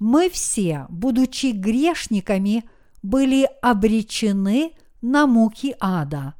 Мы 0.00 0.30
все, 0.30 0.86
будучи 0.88 1.52
грешниками, 1.52 2.68
были 3.02 3.48
обречены 3.62 4.72
на 5.02 5.26
муки 5.26 5.76
ада, 5.78 6.34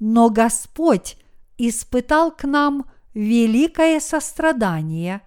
но 0.00 0.30
Господь 0.30 1.16
испытал 1.56 2.32
к 2.32 2.44
нам 2.44 2.90
великое 3.14 4.00
сострадание 4.00 5.22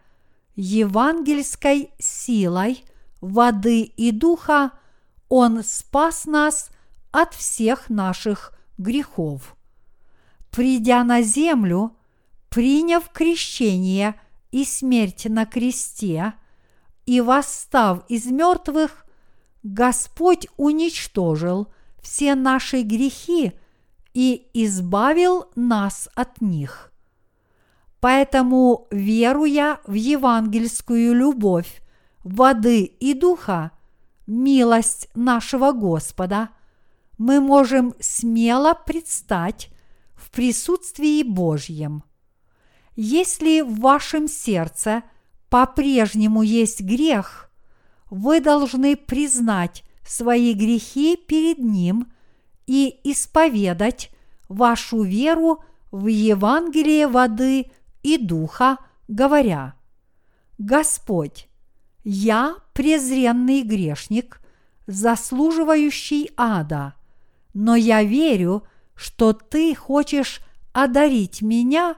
евангельской 0.56 1.92
силой 1.98 2.84
воды 3.22 3.82
и 3.84 4.12
духа, 4.12 4.72
Он 5.30 5.64
спас 5.64 6.26
нас 6.26 6.70
от 7.12 7.34
всех 7.34 7.90
наших 7.90 8.54
грехов. 8.78 9.56
Придя 10.50 11.06
на 11.06 11.22
землю, 11.22 11.96
приняв 12.50 13.10
крещение 13.10 14.20
и 14.52 14.66
смерть 14.66 15.26
на 15.26 15.46
кресте, 15.46 16.34
и 17.12 17.20
восстав 17.20 18.06
из 18.08 18.28
мертвых, 18.28 19.06
Господь 19.64 20.48
уничтожил 20.56 21.68
все 22.02 22.36
наши 22.36 22.84
грехи 22.84 23.52
и 24.14 24.48
избавил 24.54 25.48
нас 25.58 26.08
от 26.16 26.40
них. 26.40 26.94
Поэтому, 28.00 28.88
веруя 28.92 29.82
в 29.86 29.92
евангельскую 29.92 31.14
любовь 31.14 31.82
воды 32.24 32.84
и 32.86 33.14
духа, 33.14 33.72
милость 34.26 35.10
нашего 35.14 35.74
Господа, 35.74 36.48
мы 37.18 37.42
можем 37.42 37.94
смело 38.00 38.74
предстать 38.74 39.68
в 40.14 40.32
присутствии 40.32 41.24
Божьем. 41.24 42.06
Если 42.96 43.60
в 43.60 43.82
вашем 43.82 44.30
сердце 44.30 45.04
по-прежнему 45.52 46.44
есть 46.44 46.80
грех, 46.80 47.52
вы 48.10 48.40
должны 48.40 48.96
признать 48.96 49.84
свои 50.08 50.54
грехи 50.54 51.18
перед 51.18 51.60
Ним 51.60 52.10
и 52.68 53.02
исповедать 53.04 54.12
вашу 54.48 55.04
веру 55.04 55.62
в 55.92 56.08
Евангелие 56.08 57.08
воды 57.08 57.70
и 58.02 58.18
духа, 58.18 58.78
говоря, 59.10 59.76
Господь, 60.58 61.50
я 62.06 62.56
презренный 62.72 63.64
грешник, 63.64 64.40
заслуживающий 64.88 66.32
ада, 66.38 66.94
но 67.54 67.76
я 67.76 68.04
верю, 68.04 68.64
что 68.96 69.34
Ты 69.34 69.76
хочешь 69.76 70.40
одарить 70.72 71.42
меня 71.42 71.96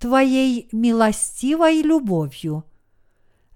Твоей 0.00 0.68
милостивой 0.72 1.82
любовью. 1.82 2.64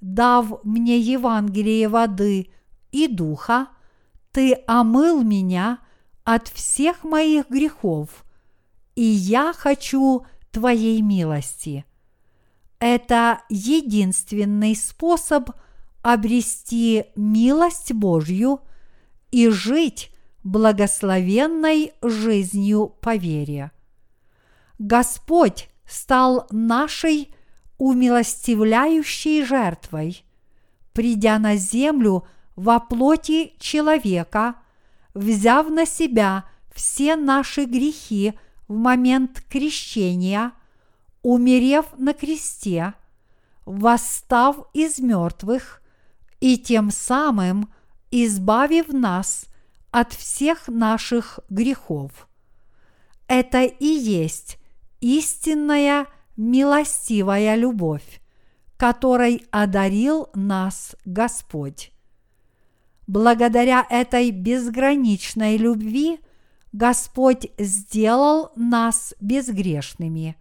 Дав 0.01 0.65
мне 0.65 0.99
Евангелие 0.99 1.89
воды 1.89 2.51
и 2.91 3.07
духа, 3.07 3.69
Ты 4.33 4.63
омыл 4.67 5.23
меня 5.23 5.79
от 6.25 6.49
всех 6.49 7.05
моих 7.05 7.51
грехов, 7.51 8.25
и 8.95 9.03
я 9.03 9.53
хочу 9.53 10.25
Твоей 10.51 11.03
милости. 11.03 11.85
Это 12.79 13.43
единственный 13.49 14.75
способ 14.75 15.51
обрести 16.03 17.05
милость 17.15 17.93
Божью 17.93 18.61
и 19.31 19.49
жить 19.49 20.11
благословенной 20.45 21.93
жизнью 22.03 22.95
по 23.01 23.17
вере. 23.17 23.71
Господь 24.79 25.69
стал 25.87 26.47
нашей 26.51 27.35
умилостивляющей 27.81 29.45
жертвой, 29.45 30.25
придя 30.93 31.41
на 31.41 31.57
землю 31.57 32.25
во 32.55 32.79
плоти 32.79 33.55
человека, 33.59 34.55
взяв 35.15 35.69
на 35.69 35.85
себя 35.85 36.45
все 36.73 37.17
наши 37.17 37.65
грехи– 37.65 38.35
в 38.71 38.77
момент 38.77 39.43
крещения, 39.51 40.53
умерев 41.23 41.87
на 41.99 42.15
кресте, 42.15 42.95
восстав 43.67 44.59
из 44.73 45.01
мертвых 45.01 45.83
и 46.39 46.57
тем 46.57 46.93
самым 46.93 47.75
избавив 48.13 48.93
нас 48.93 49.47
от 49.91 50.13
всех 50.13 50.69
наших 50.69 51.41
грехов. 51.51 52.29
Это 53.27 53.65
и 53.65 53.87
есть 53.87 54.59
истинная 55.01 56.07
милостивая 56.41 57.55
любовь, 57.55 58.21
которой 58.77 59.47
одарил 59.51 60.29
нас 60.35 60.97
Господь. 61.05 61.93
Благодаря 63.07 63.87
этой 63.89 64.31
безграничной 64.31 65.57
любви– 65.57 66.21
Господь 66.73 67.51
сделал 67.59 68.53
нас 68.55 69.15
безгрешными. 69.21 70.37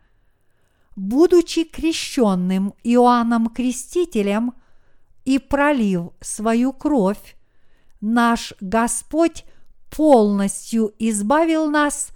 Будучи 0.95 1.63
крещенным 1.63 2.73
Иоанном 2.83 3.47
Крестителем 3.47 4.53
и 5.25 5.39
пролив 5.39 6.11
свою 6.19 6.73
кровь, 6.73 7.35
наш 7.99 8.53
Господь 8.59 9.45
полностью 9.89 10.93
избавил 10.99 11.69
нас 11.69 12.11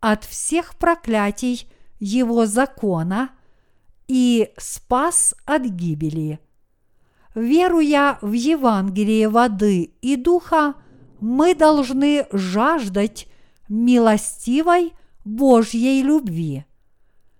от 0.00 0.24
всех 0.24 0.76
проклятий 0.76 1.68
Его 1.98 2.46
закона 2.46 3.30
и 4.08 4.52
спас 4.56 5.34
от 5.44 5.62
гибели. 5.62 6.38
Веруя 7.34 8.18
в 8.22 8.32
Евангелие 8.32 9.28
воды 9.28 9.94
и 10.00 10.16
духа, 10.16 10.74
мы 11.20 11.54
должны 11.54 12.26
жаждать 12.32 13.28
милостивой 13.68 14.94
Божьей 15.24 16.02
любви. 16.02 16.64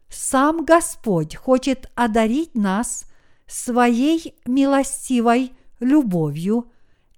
Сам 0.09 0.65
Господь 0.65 1.37
хочет 1.37 1.91
одарить 1.95 2.55
нас 2.55 3.07
своей 3.47 4.35
милостивой 4.45 5.53
любовью 5.81 6.71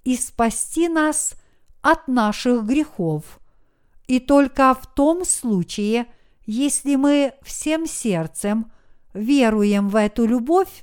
и 0.04 0.16
спасти 0.16 0.88
нас 0.88 1.34
от 1.82 2.08
наших 2.08 2.64
грехов. 2.64 3.40
И 4.06 4.20
только 4.20 4.74
в 4.74 4.86
том 4.94 5.24
случае, 5.24 6.06
если 6.48 6.96
мы 6.96 7.34
всем 7.42 7.86
сердцем 7.86 8.72
веруем 9.12 9.90
в 9.90 9.96
эту 9.96 10.24
любовь, 10.24 10.82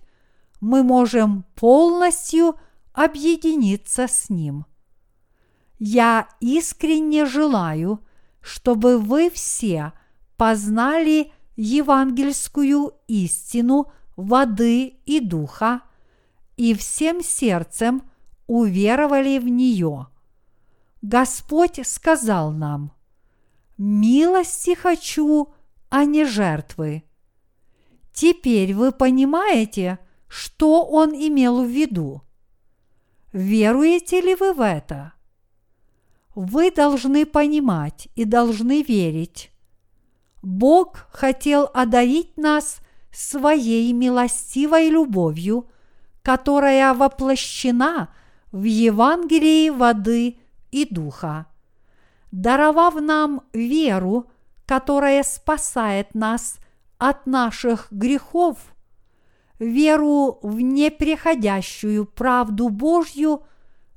мы 0.61 0.83
можем 0.83 1.43
полностью 1.55 2.59
объединиться 2.93 4.07
с 4.07 4.29
Ним. 4.29 4.67
Я 5.79 6.29
искренне 6.39 7.25
желаю, 7.25 8.05
чтобы 8.41 8.99
вы 8.99 9.31
все 9.31 9.93
познали 10.37 11.31
евангельскую 11.55 12.93
истину 13.07 13.91
воды 14.15 14.99
и 15.07 15.19
духа 15.19 15.81
и 16.57 16.75
всем 16.75 17.23
сердцем 17.23 18.03
уверовали 18.45 19.39
в 19.39 19.47
нее. 19.47 20.09
Господь 21.01 21.79
сказал 21.87 22.51
нам, 22.51 22.91
«Милости 23.79 24.75
хочу, 24.75 25.54
а 25.95 26.03
не 26.03 26.25
жертвы». 26.25 27.03
Теперь 28.15 28.73
вы 28.73 28.93
понимаете, 28.93 29.99
что 30.27 30.85
Он 30.85 31.13
имел 31.13 31.63
в 31.63 31.67
виду. 31.67 32.21
Веруете 33.33 34.21
ли 34.21 34.35
вы 34.35 34.53
в 34.53 34.61
это? 34.61 35.13
Вы 36.33 36.71
должны 36.71 37.25
понимать 37.25 38.07
и 38.15 38.23
должны 38.23 38.83
верить. 38.83 39.51
Бог 40.41 41.07
хотел 41.11 41.69
одарить 41.73 42.37
нас 42.37 42.79
своей 43.11 43.91
милостивой 43.91 44.89
любовью, 44.89 45.67
которая 46.21 46.93
воплощена 46.93 48.13
в 48.53 48.63
Евангелии 48.63 49.69
воды 49.69 50.37
и 50.71 50.85
духа, 50.85 51.47
даровав 52.31 52.95
нам 52.95 53.41
веру, 53.51 54.29
которая 54.65 55.23
спасает 55.23 56.13
нас 56.15 56.57
от 56.97 57.25
наших 57.25 57.87
грехов, 57.91 58.57
веру 59.59 60.39
в 60.41 60.59
неприходящую 60.59 62.05
правду 62.05 62.69
Божью, 62.69 63.43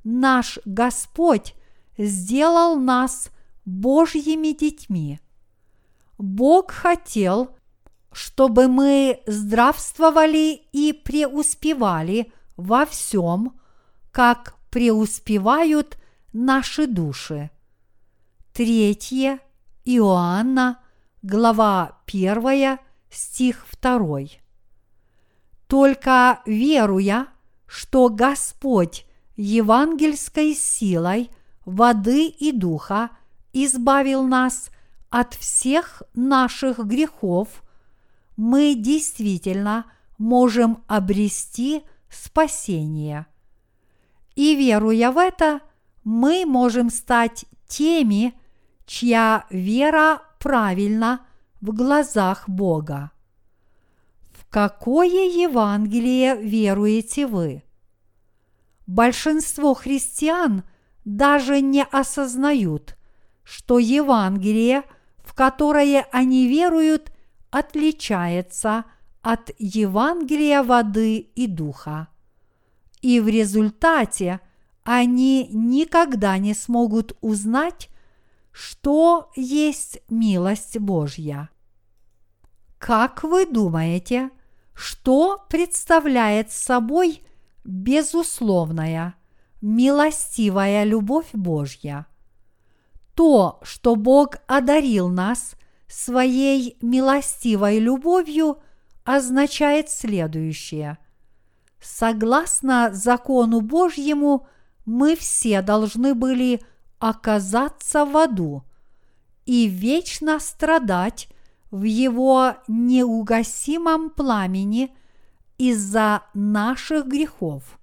наш 0.03 0.59
Господь 0.65 1.55
сделал 1.97 2.75
нас 2.77 3.29
Божьими 3.65 4.51
детьми. 4.51 5.19
Бог 6.17 6.71
хотел, 6.71 7.55
чтобы 8.11 8.67
мы 8.67 9.21
здравствовали 9.25 10.61
и 10.71 10.93
преуспевали 10.93 12.31
во 12.57 12.85
всем, 12.85 13.59
как 14.11 14.55
преуспевают 14.69 15.97
наши 16.33 16.87
души. 16.87 17.49
Третье 18.53 19.39
Иоанна, 19.85 20.79
глава 21.21 21.99
1, 22.05 22.79
стих 23.09 23.65
2. 23.81 24.19
Только 25.67 26.41
веруя, 26.45 27.27
что 27.65 28.09
Господь 28.09 29.05
евангельской 29.35 30.53
силой 30.53 31.29
воды 31.65 32.27
и 32.27 32.51
духа 32.51 33.11
избавил 33.53 34.23
нас 34.23 34.69
от 35.09 35.33
всех 35.33 36.03
наших 36.13 36.79
грехов, 36.79 37.63
мы 38.35 38.75
действительно 38.75 39.85
можем 40.17 40.83
обрести 40.87 41.83
спасение. 42.09 43.25
И 44.35 44.55
веруя 44.55 45.11
в 45.11 45.17
это, 45.17 45.61
мы 46.03 46.45
можем 46.45 46.89
стать 46.89 47.45
теми, 47.67 48.33
чья 48.89 49.45
вера 49.51 50.23
правильна 50.39 51.19
в 51.61 51.71
глазах 51.73 52.49
Бога. 52.49 53.11
В 54.31 54.49
какое 54.49 55.29
Евангелие 55.29 56.35
веруете 56.35 57.27
вы? 57.27 57.63
Большинство 58.87 59.75
христиан 59.75 60.63
даже 61.05 61.61
не 61.61 61.83
осознают, 61.83 62.97
что 63.43 63.77
Евангелие, 63.77 64.81
в 65.19 65.35
которое 65.35 66.07
они 66.11 66.47
веруют, 66.47 67.11
отличается 67.51 68.85
от 69.21 69.51
Евангелия 69.59 70.63
воды 70.63 71.17
и 71.17 71.45
духа. 71.45 72.07
И 73.01 73.19
в 73.19 73.27
результате 73.27 74.39
они 74.83 75.47
никогда 75.51 76.39
не 76.39 76.55
смогут 76.55 77.15
узнать, 77.21 77.89
что 78.59 79.31
есть 79.37 80.01
милость 80.09 80.77
Божья. 80.79 81.49
Как 82.77 83.23
вы 83.23 83.45
думаете, 83.45 84.31
что 84.73 85.45
представляет 85.47 86.51
собой 86.51 87.23
безусловная, 87.63 89.15
милостивая 89.61 90.83
любовь 90.83 91.29
Божья? 91.31 92.05
То, 93.15 93.61
что 93.63 93.95
Бог 93.95 94.35
одарил 94.45 95.07
нас 95.07 95.55
своей 95.87 96.77
милостивой 96.81 97.79
любовью, 97.79 98.57
означает 99.05 99.89
следующее. 99.89 100.97
Согласно 101.79 102.89
закону 102.91 103.61
Божьему, 103.61 104.47
мы 104.85 105.15
все 105.15 105.61
должны 105.61 106.13
были 106.13 106.61
оказаться 106.99 108.05
в 108.05 108.15
аду 108.15 108.63
и 109.45 109.67
вечно 109.67 110.39
страдать 110.39 111.27
в 111.71 111.83
его 111.83 112.55
неугасимом 112.67 114.09
пламени 114.09 114.95
из-за 115.57 116.23
наших 116.33 117.07
грехов. 117.07 117.79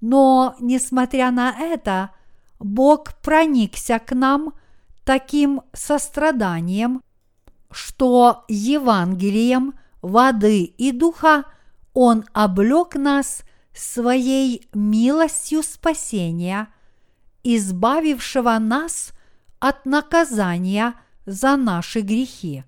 Но, 0.00 0.54
несмотря 0.60 1.30
на 1.30 1.50
это, 1.50 2.10
Бог 2.58 3.14
проникся 3.22 3.98
к 3.98 4.12
нам 4.12 4.54
таким 5.04 5.62
состраданием, 5.72 7.02
что 7.70 8.44
Евангелием 8.48 9.74
воды 10.02 10.64
и 10.64 10.92
духа 10.92 11.44
Он 11.92 12.24
облек 12.32 12.94
нас 12.94 13.42
своей 13.74 14.68
милостью 14.72 15.62
спасения, 15.62 16.68
избавившего 17.54 18.58
нас 18.58 19.12
от 19.60 19.86
наказания 19.86 20.94
за 21.26 21.56
наши 21.56 22.00
грехи. 22.00 22.64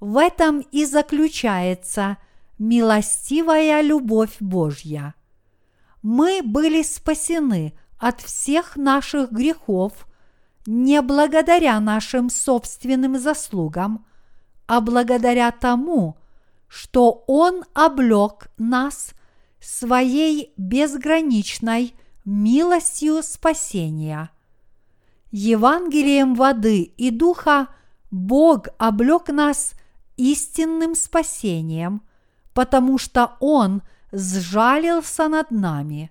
В 0.00 0.18
этом 0.18 0.60
и 0.60 0.84
заключается 0.84 2.18
милостивая 2.58 3.80
любовь 3.80 4.36
Божья. 4.40 5.14
Мы 6.02 6.42
были 6.44 6.82
спасены 6.82 7.72
от 7.98 8.20
всех 8.20 8.76
наших 8.76 9.32
грехов 9.32 10.06
не 10.66 11.00
благодаря 11.00 11.80
нашим 11.80 12.28
собственным 12.28 13.18
заслугам, 13.18 14.04
а 14.66 14.80
благодаря 14.80 15.50
тому, 15.52 16.16
что 16.68 17.24
Он 17.26 17.64
облек 17.72 18.48
нас 18.58 19.12
своей 19.60 20.52
безграничной 20.56 21.94
милостью 22.26 23.22
спасения. 23.22 24.30
Евангелием 25.30 26.34
воды 26.34 26.82
и 26.82 27.10
духа 27.10 27.68
Бог 28.10 28.68
облек 28.78 29.28
нас 29.28 29.72
истинным 30.16 30.94
спасением, 30.94 32.02
потому 32.52 32.98
что 32.98 33.36
Он 33.40 33.82
сжалился 34.12 35.28
над 35.28 35.50
нами. 35.50 36.10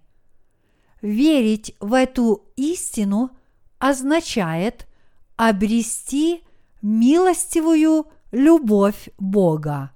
Верить 1.01 1.75
в 1.79 1.93
эту 1.93 2.45
истину 2.55 3.31
означает 3.77 4.87
обрести 5.35 6.43
милостивую 6.81 8.07
любовь 8.31 9.09
Бога. 9.17 9.91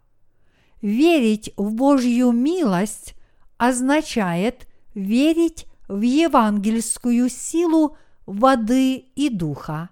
Верить 0.82 1.54
в 1.56 1.74
Божью 1.74 2.32
милость 2.32 3.16
означает 3.58 4.68
верить 4.94 5.69
в 5.90 6.00
евангельскую 6.00 7.28
силу 7.30 7.98
воды 8.26 8.96
и 8.96 9.30
духа. 9.30 9.90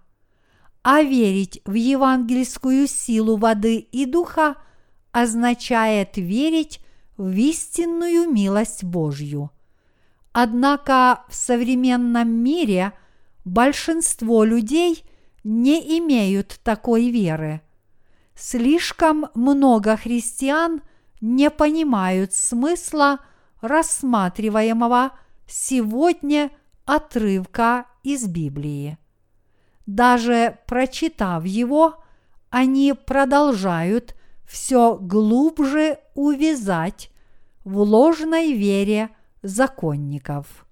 А 0.83 1.01
верить 1.01 1.61
в 1.65 1.73
евангельскую 1.73 2.87
силу 2.87 3.35
воды 3.35 3.79
и 3.79 4.05
духа 4.05 4.55
означает 5.11 6.15
верить 6.15 6.79
в 7.17 7.35
истинную 7.35 8.31
милость 8.31 8.85
Божью. 8.85 9.51
Однако 10.31 11.25
в 11.27 11.35
современном 11.35 12.29
мире 12.29 12.93
большинство 13.43 14.45
людей 14.45 15.03
не 15.43 15.99
имеют 15.99 16.61
такой 16.63 17.09
веры– 17.09 17.59
Слишком 18.37 19.29
много 19.33 19.97
христиан 19.97 20.81
не 21.21 21.49
понимают 21.49 22.33
смысла 22.33 23.17
рассматриваемого 23.61 25.11
сегодня 25.47 26.51
отрывка 26.85 27.85
из 28.03 28.27
Библии. 28.27 28.97
Даже 29.85 30.59
прочитав 30.67 31.45
его, 31.45 31.95
они 32.49 32.93
продолжают 32.93 34.15
все 34.45 34.97
глубже 34.97 35.99
увязать 36.15 37.11
в 37.63 37.79
ложной 37.79 38.53
вере 38.53 39.09
законников. 39.41 40.65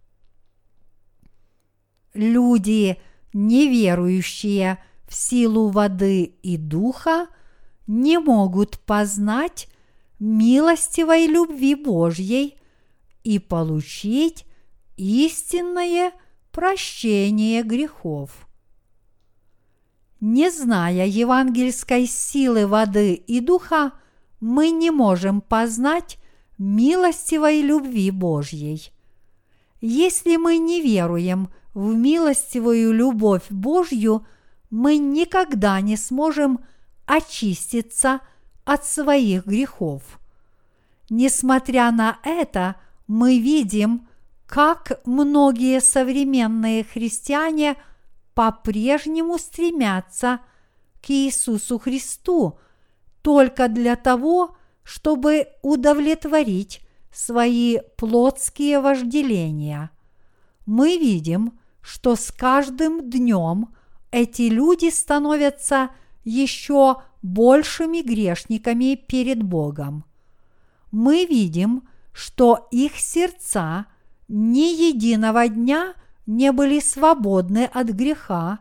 Люди, 2.14 2.98
неверующие 3.34 4.80
в 5.08 5.14
силу 5.14 5.68
воды 5.70 6.24
и 6.24 6.58
духа, 6.58 7.28
не 7.88 8.18
могут 8.20 8.80
познать 8.80 9.68
милостивой 10.20 11.28
любви 11.28 11.76
Божьей 11.76 12.58
и 13.24 13.40
получить 13.40 14.45
истинное 14.98 16.12
прощение 16.52 17.64
грехов. 17.64 18.48
Не 20.22 20.50
зная 20.50 21.06
евангельской 21.06 22.08
силы 22.08 22.66
воды 22.66 23.14
и 23.14 23.40
духа, 23.42 23.92
мы 24.40 24.70
не 24.70 24.92
можем 24.92 25.42
познать 25.42 26.18
милостивой 26.58 27.62
любви 27.62 28.12
Божьей. 28.12 28.92
Если 29.82 30.38
мы 30.38 30.58
не 30.58 30.82
веруем 30.82 31.50
в 31.74 31.94
милостивую 31.94 32.94
любовь 32.94 33.44
Божью, 33.50 34.26
мы 34.70 34.98
никогда 34.98 35.80
не 35.82 35.98
сможем 35.98 36.60
очиститься 37.06 38.22
от 38.64 38.86
своих 38.86 39.46
грехов. 39.46 40.02
Несмотря 41.10 41.92
на 41.92 42.18
это, 42.24 42.76
мы 43.08 43.38
видим, 43.40 44.08
как 44.48 45.02
многие 45.06 45.82
современные 45.82 46.84
христиане 46.84 47.78
по-прежнему 48.34 49.38
стремятся 49.38 50.40
к 51.02 51.10
Иисусу 51.10 51.80
Христу 51.80 52.60
только 53.22 53.68
для 53.68 53.96
того, 53.96 54.56
чтобы 54.84 55.48
удовлетворить 55.62 56.82
свои 57.12 57.80
плотские 57.98 58.82
вожделения. 58.82 59.90
Мы 60.66 60.98
видим, 60.98 61.58
что 61.82 62.16
с 62.16 62.32
каждым 62.32 63.10
днем 63.10 63.74
эти 64.12 64.44
люди 64.44 64.90
становятся 64.90 65.90
еще 66.24 67.02
большими 67.22 68.02
грешниками 68.02 68.96
перед 68.96 69.42
Богом. 69.44 70.06
Мы 70.92 71.26
видим, 71.26 71.88
что 72.12 72.68
их 72.72 72.98
сердца 72.98 73.86
ни 74.28 74.90
единого 74.90 75.48
дня 75.48 75.94
не 76.26 76.52
были 76.52 76.80
свободны 76.80 77.66
от 77.66 77.90
греха, 77.90 78.60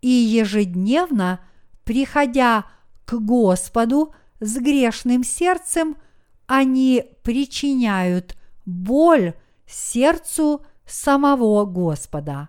и 0.00 0.08
ежедневно, 0.08 1.40
приходя 1.84 2.64
к 3.04 3.14
Господу 3.14 4.14
с 4.40 4.56
грешным 4.56 5.24
сердцем, 5.24 5.96
они 6.46 7.04
причиняют 7.22 8.36
боль 8.66 9.34
сердцу 9.66 10.64
самого 10.86 11.64
Господа. 11.64 12.48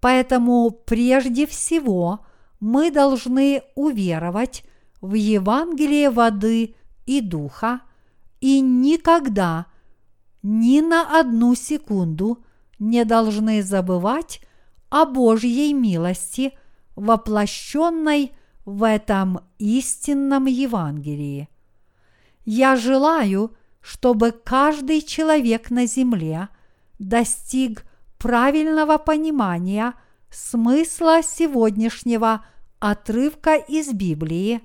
Поэтому 0.00 0.70
прежде 0.70 1.46
всего 1.46 2.20
мы 2.60 2.90
должны 2.90 3.62
уверовать 3.74 4.64
в 5.00 5.14
Евангелие 5.14 6.10
воды 6.10 6.74
и 7.06 7.20
духа 7.20 7.80
и 8.40 8.60
никогда, 8.60 9.66
ни 10.42 10.80
на 10.80 11.20
одну 11.20 11.54
секунду 11.54 12.44
не 12.78 13.04
должны 13.04 13.62
забывать 13.62 14.40
о 14.90 15.06
Божьей 15.06 15.72
милости, 15.72 16.52
воплощенной 16.96 18.32
в 18.64 18.86
этом 18.86 19.40
истинном 19.58 20.46
Евангелии. 20.46 21.48
Я 22.44 22.76
желаю, 22.76 23.56
чтобы 23.80 24.32
каждый 24.32 25.00
человек 25.00 25.70
на 25.70 25.86
земле 25.86 26.48
достиг 26.98 27.84
правильного 28.18 28.98
понимания 28.98 29.94
смысла 30.30 31.22
сегодняшнего 31.22 32.44
отрывка 32.78 33.54
из 33.54 33.92
Библии, 33.92 34.60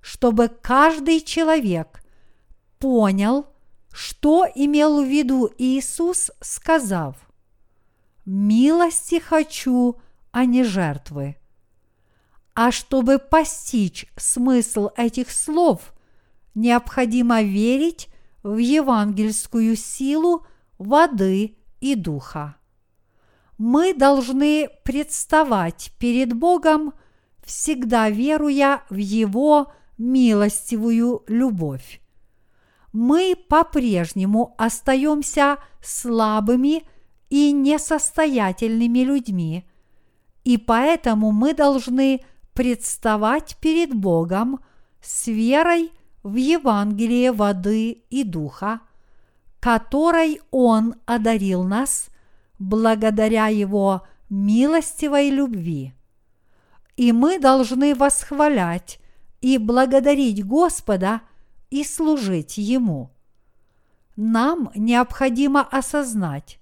чтобы 0.00 0.48
каждый 0.48 1.20
человек 1.20 2.02
понял, 2.78 3.46
что 3.94 4.44
имел 4.56 5.04
в 5.04 5.08
виду 5.08 5.48
Иисус, 5.56 6.32
сказав, 6.40 7.14
«Милости 8.26 9.20
хочу, 9.20 10.00
а 10.32 10.46
не 10.46 10.64
жертвы». 10.64 11.36
А 12.54 12.72
чтобы 12.72 13.20
постичь 13.20 14.06
смысл 14.16 14.88
этих 14.96 15.30
слов, 15.30 15.94
необходимо 16.56 17.42
верить 17.42 18.08
в 18.42 18.56
евангельскую 18.56 19.76
силу 19.76 20.44
воды 20.78 21.56
и 21.80 21.94
духа. 21.94 22.56
Мы 23.58 23.94
должны 23.94 24.70
представать 24.82 25.92
перед 26.00 26.32
Богом, 26.32 26.94
всегда 27.44 28.10
веруя 28.10 28.82
в 28.90 28.96
Его 28.96 29.72
милостивую 29.98 31.22
любовь. 31.28 32.00
Мы 32.94 33.36
по-прежнему 33.36 34.54
остаемся 34.56 35.58
слабыми 35.82 36.84
и 37.28 37.52
несостоятельными 37.52 39.00
людьми, 39.00 39.68
и 40.44 40.56
поэтому 40.56 41.30
мы 41.30 41.52
должны 41.52 42.24
представать 42.54 43.58
перед 43.60 43.92
Богом 43.94 44.60
с 45.02 45.26
верой 45.26 45.92
в 46.22 46.36
Евангелие 46.36 47.32
воды 47.32 48.04
и 48.08 48.24
духа– 48.24 48.80
которой 49.64 50.42
Он 50.50 50.96
одарил 51.06 51.62
нас 51.62 52.08
благодаря 52.58 53.46
Его 53.46 54.02
милостивой 54.28 55.30
любви. 55.30 55.94
И 56.98 57.12
мы 57.12 57.38
должны 57.38 57.94
восхвалять 57.94 58.98
и 59.40 59.56
благодарить 59.56 60.44
Господа 60.44 61.22
и 61.74 61.82
служить 61.82 62.56
Ему. 62.56 63.10
Нам 64.14 64.70
необходимо 64.76 65.60
осознать, 65.60 66.60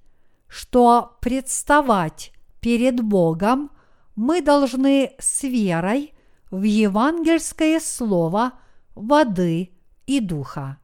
что 0.49 1.19
представать 1.21 2.33
перед 2.61 3.03
Богом 3.03 3.71
мы 4.17 4.41
должны 4.41 5.13
с 5.19 5.43
верой 5.43 6.15
в 6.51 6.63
евангельское 6.63 7.79
слово 7.79 8.53
воды 8.95 9.73
и 10.07 10.21
духа 10.21 10.79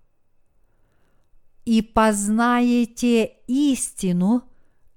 и 1.65 1.81
познаете 1.81 3.33
истину, 3.47 4.43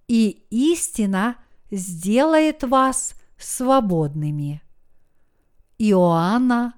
и 0.10 0.46
истина 0.50 1.38
сделает 1.70 2.64
вас 2.64 3.16
свободными. 3.38 4.62
Иоанна, 5.78 6.74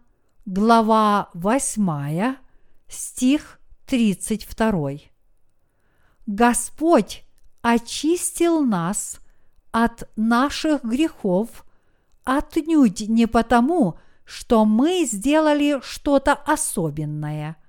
глава 0.46 1.30
8, 1.34 2.43
стих 2.94 3.60
32. 3.88 4.92
Господь 6.26 7.24
очистил 7.62 8.62
нас 8.62 9.20
от 9.72 10.10
наших 10.16 10.84
грехов 10.84 11.66
отнюдь 12.24 13.02
не 13.10 13.26
потому, 13.26 14.00
что 14.24 14.66
мы 14.66 15.06
сделали 15.06 15.80
что-то 15.84 16.34
особенное– 16.34 17.58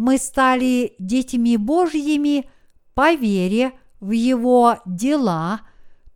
мы 0.00 0.16
стали 0.16 0.94
детьми 0.98 1.58
Божьими 1.58 2.48
по 2.94 3.12
вере 3.12 3.72
в 4.00 4.12
Его 4.12 4.78
дела 4.86 5.60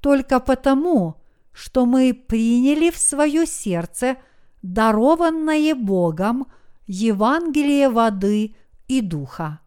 только 0.00 0.40
потому, 0.40 1.16
что 1.52 1.84
мы 1.84 2.14
приняли 2.14 2.88
в 2.88 2.96
свое 2.96 3.44
сердце 3.44 4.16
дарованное 4.62 5.74
Богом 5.74 6.46
Евангелие 6.86 7.88
воды 7.88 8.56
и 8.88 9.00
духа. 9.00 9.60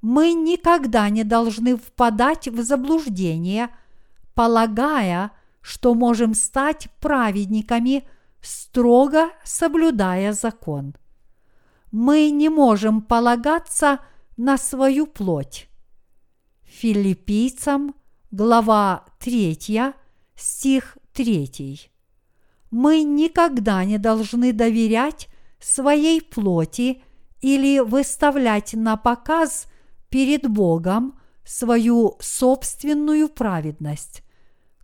Мы 0.00 0.32
никогда 0.34 1.08
не 1.08 1.24
должны 1.24 1.76
впадать 1.76 2.48
в 2.48 2.62
заблуждение, 2.62 3.70
полагая, 4.34 5.32
что 5.60 5.94
можем 5.94 6.34
стать 6.34 6.88
праведниками, 7.00 8.06
строго 8.40 9.30
соблюдая 9.44 10.32
закон 10.32 10.94
мы 11.94 12.30
не 12.30 12.48
можем 12.48 13.02
полагаться 13.02 14.00
на 14.36 14.58
свою 14.58 15.06
плоть. 15.06 15.68
Филиппийцам, 16.64 17.94
глава 18.32 19.04
3, 19.20 19.94
стих 20.34 20.98
3. 21.12 21.92
Мы 22.72 23.04
никогда 23.04 23.84
не 23.84 23.98
должны 23.98 24.52
доверять 24.52 25.28
своей 25.64 26.20
плоти 26.20 27.02
или 27.40 27.78
выставлять 27.78 28.74
на 28.74 28.96
показ 28.96 29.66
перед 30.10 30.48
Богом 30.48 31.18
свою 31.44 32.16
собственную 32.20 33.28
праведность, 33.28 34.22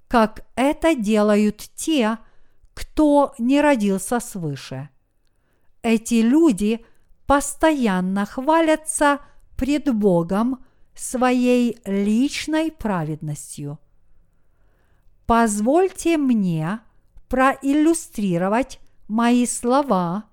как 0.08 0.46
это 0.56 0.94
делают 0.94 1.58
те, 1.74 2.18
кто 2.74 3.34
не 3.38 3.60
родился 3.60 4.20
свыше. 4.20 4.88
Эти 5.82 6.22
люди 6.22 6.84
постоянно 7.26 8.24
хвалятся 8.24 9.20
пред 9.56 9.94
Богом 9.94 10.64
своей 10.94 11.78
личной 11.84 12.72
праведностью. 12.72 13.78
Позвольте 15.26 16.16
мне 16.16 16.80
проиллюстрировать 17.28 18.80
мои 19.08 19.46
слова 19.46 20.29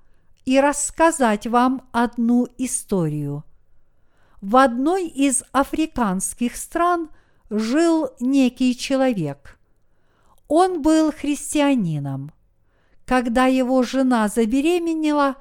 и 0.47 0.61
рассказать 0.61 1.45
вам 1.45 1.81
одну 1.91 2.47
историю. 2.57 3.43
В 4.39 4.55
одной 4.55 5.05
из 5.05 5.43
африканских 5.51 6.55
стран 6.55 7.09
жил 7.49 8.11
некий 8.21 8.73
человек. 8.77 9.59
Он 10.47 10.81
был 10.81 11.11
христианином. 11.11 12.31
Когда 13.05 13.47
его 13.47 13.83
жена 13.83 14.29
забеременела, 14.29 15.35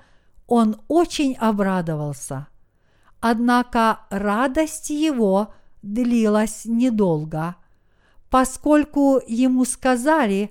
он 0.48 0.80
очень 0.88 1.36
обрадовался. 1.36 2.48
Однако 3.20 4.00
радость 4.10 4.90
его 4.90 5.54
длилась 5.82 6.64
недолго, 6.64 7.54
поскольку 8.28 9.20
ему 9.24 9.66
сказали, 9.66 10.50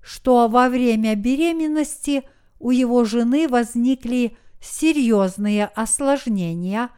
что 0.00 0.46
во 0.46 0.68
время 0.68 1.16
беременности 1.16 2.22
у 2.66 2.72
его 2.72 3.04
жены 3.04 3.46
возникли 3.46 4.36
серьезные 4.60 5.66
осложнения, 5.66 6.90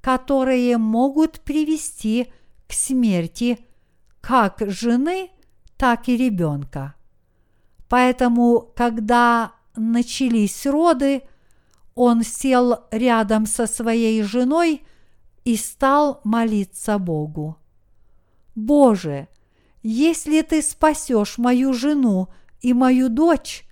которые 0.00 0.78
могут 0.78 1.42
привести 1.42 2.32
к 2.66 2.72
смерти 2.72 3.60
как 4.20 4.64
жены, 4.66 5.30
так 5.76 6.08
и 6.08 6.16
ребенка. 6.16 6.96
Поэтому, 7.88 8.72
когда 8.74 9.52
начались 9.76 10.66
роды, 10.66 11.22
он 11.94 12.24
сел 12.24 12.80
рядом 12.90 13.46
со 13.46 13.68
своей 13.68 14.24
женой 14.24 14.82
и 15.44 15.54
стал 15.54 16.20
молиться 16.24 16.98
Богу. 16.98 17.58
Боже, 18.56 19.28
если 19.84 20.42
ты 20.42 20.62
спасешь 20.62 21.38
мою 21.38 21.72
жену 21.74 22.26
и 22.60 22.72
мою 22.72 23.08
дочь, 23.08 23.65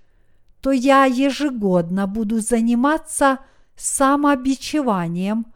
то 0.65 0.71
я 0.71 1.05
ежегодно 1.05 2.07
буду 2.07 2.39
заниматься 2.39 3.37
самобичеванием, 3.75 5.53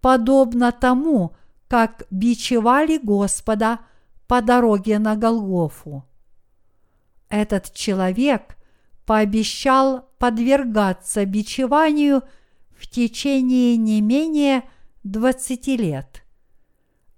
подобно 0.00 0.70
тому, 0.70 1.34
как 1.66 2.04
бичевали 2.12 2.98
Господа 2.98 3.80
по 4.28 4.40
дороге 4.42 5.00
на 5.00 5.16
Голгофу. 5.16 6.04
Этот 7.28 7.74
человек 7.74 8.56
пообещал 9.06 10.08
подвергаться 10.18 11.24
бичеванию 11.24 12.22
в 12.78 12.86
течение 12.86 13.76
не 13.76 14.00
менее 14.00 14.62
20 15.02 15.66
лет. 15.66 16.22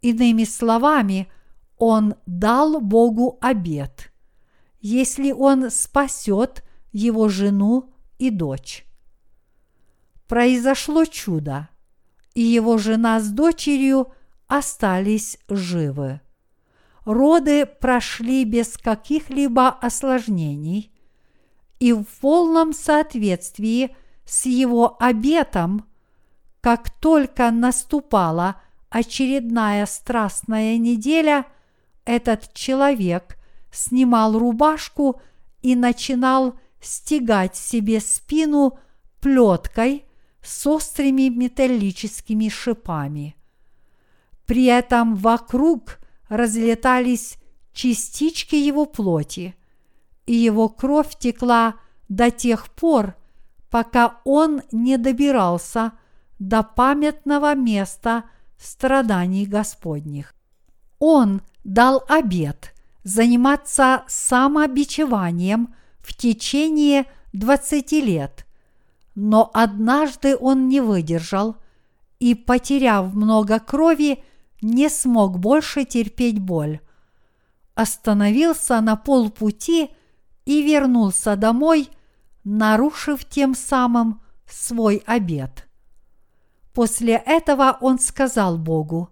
Иными 0.01 0.45
словами, 0.45 1.31
он 1.77 2.15
дал 2.25 2.81
Богу 2.81 3.37
обет, 3.43 4.11
если 4.81 5.33
он 5.33 5.71
спасет 5.71 6.63
его 6.97 7.29
жену 7.29 7.93
и 8.19 8.31
дочь. 8.31 8.87
Произошло 10.29 11.05
чудо, 11.05 11.69
и 12.35 12.43
его 12.43 12.79
жена 12.79 13.21
с 13.21 13.29
дочерью 13.29 14.13
остались 14.47 15.39
живы. 15.49 16.21
Роды 17.05 17.67
прошли 17.67 18.45
без 18.45 18.77
каких-либо 18.77 19.69
осложнений– 19.69 20.93
и 21.79 21.93
в 21.93 22.05
полном 22.21 22.73
соответствии 22.73 23.95
с 24.25 24.47
его 24.47 24.97
обетом, 24.99 25.87
как 26.61 26.91
только 26.91 27.51
наступала 27.51 28.61
очередная 28.89 29.87
страстная 29.87 30.79
неделя, 30.79 31.47
этот 32.05 32.53
человек 32.55 33.37
снимал 33.71 34.39
рубашку 34.39 35.21
и 35.63 35.77
начинал 35.77 36.59
стегать 36.81 37.57
себе 37.57 38.01
спину 38.01 38.79
плеткой 39.21 40.05
с 40.43 40.67
острыми 40.67 41.29
металлическими 41.29 42.49
шипами. 42.49 43.37
При 44.47 44.67
этом 44.67 45.17
вокруг 45.17 45.99
разлетались 46.29 47.39
частички 47.73 48.55
его 48.55 48.87
плоти– 48.87 49.55
и 50.27 50.35
его 50.35 50.69
кровь 50.69 51.17
текла 51.19 51.77
до 52.09 52.31
тех 52.31 52.69
пор, 52.71 53.15
пока 53.71 54.21
он 54.25 54.63
не 54.73 54.99
добирался 54.99 55.93
до 56.39 56.63
памятного 56.63 57.55
места 57.55 58.25
страданий 58.59 59.47
Господних. 59.47 60.35
Он 60.99 61.43
дал 61.65 62.05
обет 62.09 62.75
заниматься 63.05 64.05
самобичеванием 64.09 65.75
в 66.07 66.15
течение 66.15 67.07
20 67.33 67.91
лет, 67.93 68.47
но 69.17 69.51
однажды 69.53 70.37
он 70.37 70.69
не 70.69 70.81
выдержал 70.81 71.57
и, 72.21 72.37
потеряв 72.37 73.13
много 73.13 73.59
крови, 73.59 74.23
не 74.63 74.89
смог 74.89 75.41
больше 75.41 75.85
терпеть 75.85 76.39
боль. 76.39 76.79
Остановился 77.75 78.81
на 78.81 78.95
полпути 78.95 79.91
и 80.45 80.63
вернулся 80.63 81.35
домой, 81.35 81.89
нарушив 82.45 83.25
тем 83.25 83.57
самым 83.57 84.21
свой 84.49 85.03
обет. 85.07 85.67
После 86.73 87.15
этого 87.15 87.79
он 87.81 87.99
сказал 87.99 88.59
Богу, 88.59 89.11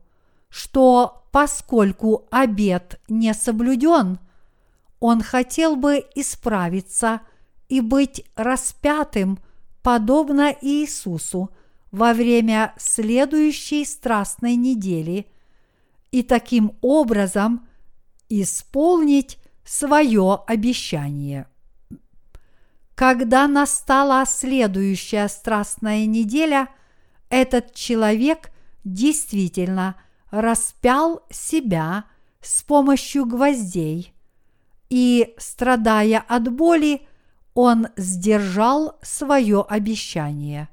что 0.48 1.26
поскольку 1.32 2.28
обет 2.30 3.00
не 3.08 3.34
соблюден, 3.34 4.20
он 5.06 5.20
хотел 5.20 5.76
бы 5.76 6.02
исправиться 6.14 7.20
и 7.68 7.82
быть 7.82 8.24
распятым, 8.36 9.38
подобно 9.82 10.56
Иисусу, 10.62 11.50
во 11.90 12.14
время 12.14 12.72
следующей 12.78 13.84
страстной 13.84 14.56
недели 14.56 15.26
и 16.10 16.22
таким 16.22 16.78
образом 16.80 17.68
исполнить 18.30 19.36
свое 19.62 20.38
обещание. 20.46 21.48
Когда 22.94 23.46
настала 23.46 24.24
следующая 24.24 25.28
страстная 25.28 26.06
неделя, 26.06 26.68
этот 27.28 27.74
человек 27.74 28.50
действительно 28.84 29.96
распял 30.30 31.20
себя 31.30 32.04
с 32.40 32.62
помощью 32.62 33.26
гвоздей, 33.26 34.13
и, 34.94 35.34
страдая 35.38 36.24
от 36.28 36.52
боли, 36.52 37.04
он 37.52 37.88
сдержал 37.96 38.96
свое 39.02 39.66
обещание. 39.68 40.68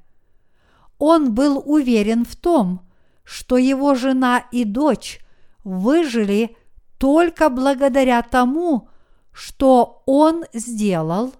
Он 1.00 1.34
был 1.34 1.60
уверен 1.66 2.24
в 2.24 2.36
том, 2.36 2.82
что 3.24 3.58
его 3.58 3.96
жена 3.96 4.44
и 4.52 4.62
дочь 4.62 5.18
выжили 5.64 6.56
только 6.98 7.48
благодаря 7.48 8.22
тому, 8.22 8.88
что 9.32 10.04
он 10.06 10.44
сделал, 10.52 11.34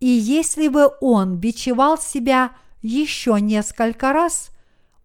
и 0.00 0.06
если 0.06 0.68
бы 0.68 0.90
он 1.02 1.36
бичевал 1.36 1.98
себя 1.98 2.52
еще 2.80 3.38
несколько 3.42 4.14
раз, 4.14 4.52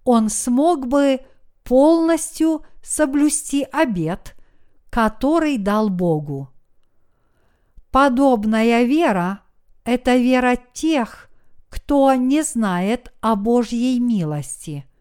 он 0.06 0.30
смог 0.30 0.88
бы 0.88 1.20
полностью 1.66 2.62
соблюсти 2.82 3.68
обет, 3.70 4.34
который 4.90 5.58
дал 5.58 5.90
Богу. 5.90 6.48
Подобная 7.92 8.84
вера– 8.84 9.42
это 9.84 10.16
вера 10.16 10.58
тех, 10.74 11.30
кто 11.70 12.14
не 12.14 12.44
знает 12.44 13.14
о 13.22 13.36
Божьей 13.36 14.00
милости– 14.00 14.86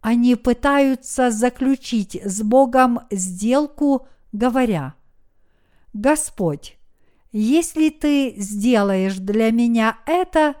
они 0.00 0.34
пытаются 0.34 1.30
заключить 1.30 2.18
с 2.24 2.42
Богом 2.42 3.00
сделку, 3.10 4.08
говоря, 4.32 4.94
«Господь, 5.92 6.78
если 7.32 7.90
ты 7.90 8.34
сделаешь 8.36 9.16
для 9.16 9.50
меня 9.50 9.98
это, 10.06 10.54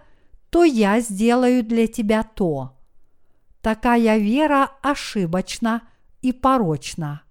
то 0.50 0.64
я 0.64 1.00
сделаю 1.00 1.64
для 1.64 1.86
тебя 1.86 2.22
то». 2.22 2.76
Такая 3.62 4.18
вера 4.18 4.70
ошибочна 4.82 5.82
и 6.22 6.32
порочна. 6.32 7.22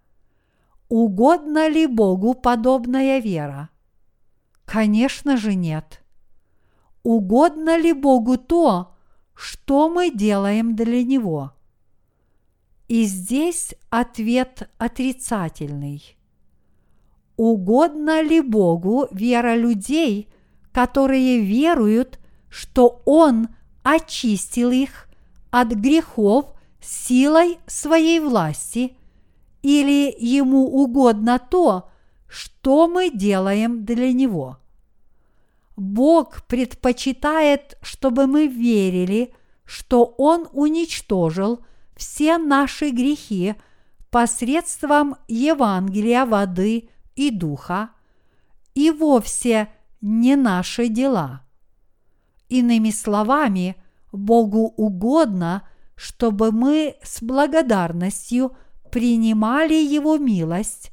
Угодно 0.88 1.68
ли 1.68 1.86
Богу 1.86 2.34
подобная 2.34 3.20
вера? 3.20 3.70
Конечно 4.70 5.36
же 5.36 5.56
нет. 5.56 6.04
Угодно 7.02 7.76
ли 7.76 7.92
Богу 7.92 8.38
то, 8.38 8.92
что 9.34 9.90
мы 9.90 10.12
делаем 10.12 10.76
для 10.76 11.04
Него? 11.04 11.54
И 12.88 13.06
здесь 13.06 13.74
ответ 13.90 14.70
отрицательный. 14.78 16.16
Угодно 17.36 18.22
ли 18.22 18.42
Богу 18.42 19.08
вера 19.10 19.56
людей, 19.56 20.30
которые 20.72 21.42
веруют, 21.42 22.20
что 22.48 23.02
Он 23.06 23.48
очистил 23.82 24.70
их 24.70 25.10
от 25.50 25.70
грехов 25.70 26.46
силой 26.80 27.58
своей 27.66 28.20
власти, 28.20 28.96
или 29.64 30.16
Ему 30.20 30.68
угодно 30.68 31.40
то, 31.40 31.90
что 32.28 32.88
мы 32.88 33.10
делаем 33.10 33.84
для 33.84 34.14
Него? 34.14 34.59
Бог 35.80 36.44
предпочитает, 36.44 37.78
чтобы 37.82 38.28
мы 38.28 38.48
верили, 38.48 39.34
что 39.64 40.14
Он 40.18 40.46
уничтожил 40.52 41.64
все 41.96 42.38
наши 42.38 42.90
грехи 42.90 43.56
посредством 44.10 45.16
Евангелия 45.30 46.26
воды 46.26 46.90
и 47.16 47.32
духа, 47.32 47.92
и 48.76 48.92
вовсе 48.92 49.70
не 50.02 50.36
наши 50.36 50.90
дела. 50.90 51.44
Иными 52.50 52.90
словами, 52.90 53.78
Богу 54.12 54.74
угодно, 54.76 55.66
чтобы 55.96 56.52
мы 56.52 56.98
с 57.04 57.22
благодарностью 57.22 58.54
принимали 58.92 59.76
Его 59.76 60.18
милость 60.18 60.92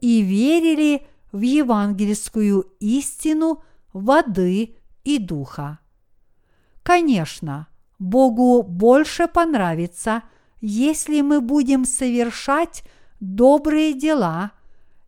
и 0.00 0.22
верили 0.22 1.04
в 1.32 1.40
евангельскую 1.40 2.72
истину– 2.78 3.64
воды 3.92 4.76
и 5.04 5.18
духа. 5.18 5.78
Конечно, 6.82 7.68
Богу 7.98 8.62
больше 8.62 9.28
понравится, 9.28 10.22
если 10.60 11.20
мы 11.20 11.40
будем 11.40 11.84
совершать 11.84 12.84
добрые 13.20 13.94
дела, 13.94 14.52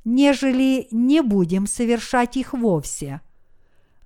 нежели 0.05 0.89
не 0.91 1.23
будем 1.23 1.67
совершать 1.67 2.37
их 2.37 2.53
вовсе. 2.53 3.21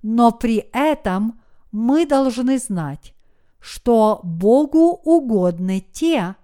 Но 0.01 0.31
при 0.31 0.69
этом 0.73 1.39
мы 1.71 2.05
должны 2.05 2.57
знать, 2.57 3.13
что 3.59 4.21
Богу 4.23 4.99
угодны 5.03 5.85
те, 5.91 6.35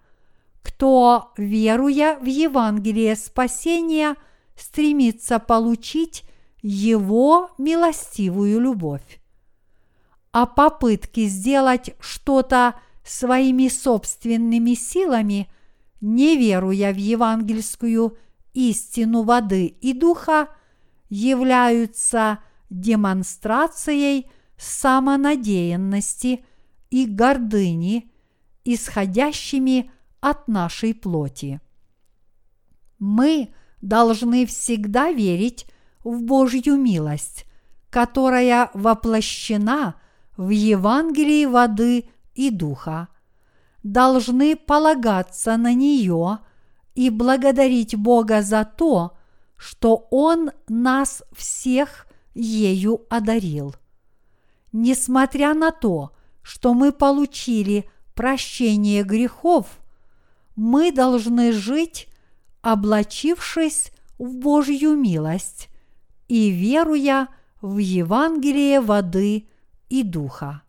кто, 0.61 1.31
веруя 1.38 2.17
в 2.19 2.25
Евангелие 2.25 3.15
спасения, 3.15 4.15
стремится 4.55 5.39
получить 5.39 6.23
его 6.68 7.51
милостивую 7.59 8.59
любовь. 8.59 9.22
А 10.32 10.47
попытки 10.47 11.28
сделать 11.28 11.93
что-то 11.99 12.74
своими 13.03 13.68
собственными 13.68 14.74
силами, 14.74 15.47
не 16.01 16.36
веруя 16.36 16.91
в 16.91 16.97
евангельскую 16.97 18.18
истину 18.55 19.22
воды 19.22 19.68
и 19.68 19.93
духа, 19.93 20.49
являются 21.07 22.39
демонстрацией 22.72 24.32
самонадеянности 24.57 26.43
и 26.89 27.05
гордыни, 27.05 28.11
исходящими 28.63 29.91
от 30.20 30.47
нашей 30.47 30.95
плоти. 30.95 31.61
Мы 32.97 33.53
должны 33.82 34.47
всегда 34.47 35.11
верить 35.11 35.68
в 36.06 36.22
Божью 36.22 36.78
милость, 36.78 37.45
которая 37.89 38.70
воплощена 38.74 39.95
в 40.38 40.49
Евангелии 40.49 41.45
воды 41.45 42.10
и 42.36 42.51
духа, 42.51 43.10
должны 43.84 44.56
полагаться 44.56 45.58
на 45.58 45.74
нее 45.74 46.39
и 46.93 47.10
благодарить 47.10 47.95
Бога 47.95 48.41
за 48.41 48.64
то, 48.64 49.18
что 49.58 50.08
Он 50.12 50.51
нас 50.68 51.24
всех 51.34 52.08
ею 52.36 53.01
одарил. 53.10 53.76
Несмотря 54.72 55.53
на 55.53 55.72
то, 55.72 56.12
что 56.41 56.74
мы 56.74 56.91
получили 56.91 57.89
прощение 58.14 59.03
грехов, 59.03 59.80
мы 60.56 60.91
должны 60.91 61.51
жить, 61.51 62.08
облачившись 62.62 63.91
в 64.20 64.36
Божью 64.36 64.95
милость 64.95 65.70
и 66.28 66.49
веруя 66.49 67.28
в 67.61 67.78
Евангелие 67.78 68.82
воды 68.82 69.47
и 69.89 70.03
духа. 70.03 70.61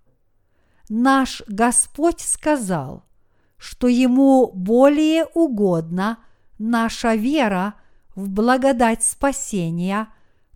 Наш 0.88 1.42
Господь 1.48 2.20
сказал, 2.20 3.04
что 3.56 3.88
Ему 3.88 4.50
более 4.52 5.24
угодна 5.34 6.18
наша 6.58 7.14
вера 7.14 7.74
в 8.14 8.28
благодать 8.28 9.02
спасения, 9.02 10.08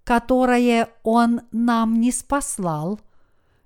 которое 0.04 0.90
Он 1.02 1.42
нам 1.52 2.00
не 2.00 2.12
спаслал, 2.12 3.00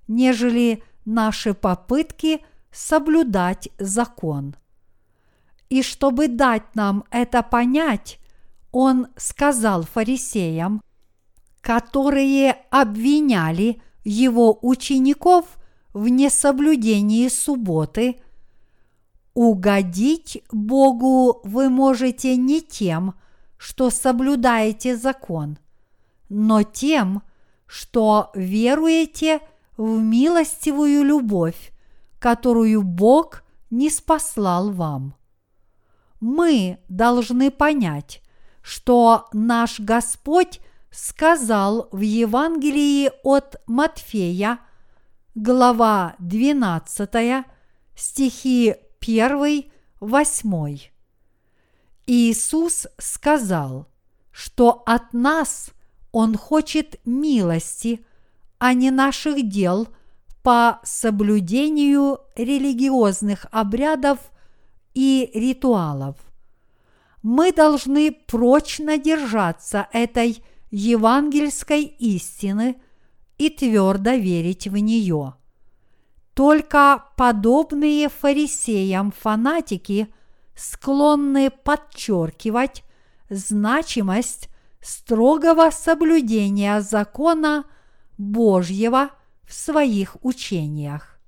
нежели 0.07 0.83
наши 1.05 1.53
попытки 1.53 2.41
соблюдать 2.71 3.69
закон. 3.79 4.55
И 5.69 5.81
чтобы 5.81 6.27
дать 6.27 6.75
нам 6.75 7.03
это 7.09 7.41
понять, 7.43 8.19
Он 8.71 9.07
сказал 9.15 9.83
фарисеям, 9.83 10.81
которые 11.65 12.57
обвиняли 12.69 13.81
его 14.03 14.59
учеников 14.61 15.57
в 15.93 16.09
несоблюдении 16.09 17.27
субботы, 17.27 18.17
угодить 19.33 20.43
Богу 20.51 21.41
вы 21.43 21.69
можете 21.69 22.35
не 22.35 22.61
тем, 22.61 23.15
что 23.57 23.89
соблюдаете 23.89 24.95
закон, 24.95 25.57
но 26.29 26.61
тем, 26.61 27.23
что 27.65 28.29
веруете 28.35 29.39
в 29.75 29.99
милостивую 29.99 31.03
любовь, 31.03 31.71
которую 32.19 32.83
Бог 32.83 33.41
не 33.71 33.89
спаслал 33.89 34.69
вам. 34.69 35.15
Мы 36.19 36.77
должны 36.89 37.49
понять, 37.49 38.21
что 38.61 39.29
наш 39.33 39.79
Господь 39.79 40.59
сказал 40.95 41.89
в 41.91 41.99
Евангелии 41.99 43.11
от 43.23 43.57
Матфея, 43.67 44.59
глава 45.35 46.15
12, 46.19 47.45
стихи 47.95 48.75
1, 49.01 49.65
8. 49.99 50.77
Иисус 52.07 52.87
сказал, 52.97 53.87
что 54.31 54.83
от 54.85 55.13
нас 55.13 55.71
Он 56.13 56.37
хочет 56.37 56.99
милости, 57.05 58.05
а 58.57 58.73
не 58.73 58.89
наших 58.89 59.49
дел 59.49 59.89
по 60.43 60.79
соблюдению 60.83 62.21
религиозных 62.37 63.47
обрядов 63.51 64.19
и 64.93 65.29
ритуалов. 65.33 66.15
Мы 67.21 67.51
должны 67.51 68.11
прочно 68.11 68.97
держаться 68.97 69.87
этой 69.91 70.41
евангельской 70.71 71.83
истины 71.83 72.81
и 73.37 73.49
твердо 73.49 74.11
верить 74.11 74.67
в 74.67 74.77
нее. 74.77 75.35
Только 76.33 77.05
подобные 77.15 78.09
фарисеям 78.09 79.11
фанатики 79.11 80.13
склонны 80.55 81.49
подчеркивать 81.49 82.83
значимость 83.29 84.49
строгого 84.81 85.71
соблюдения 85.71 86.81
закона 86.81 87.65
Божьего 88.17 89.09
в 89.43 89.53
своих 89.53 90.17
учениях. 90.21 91.19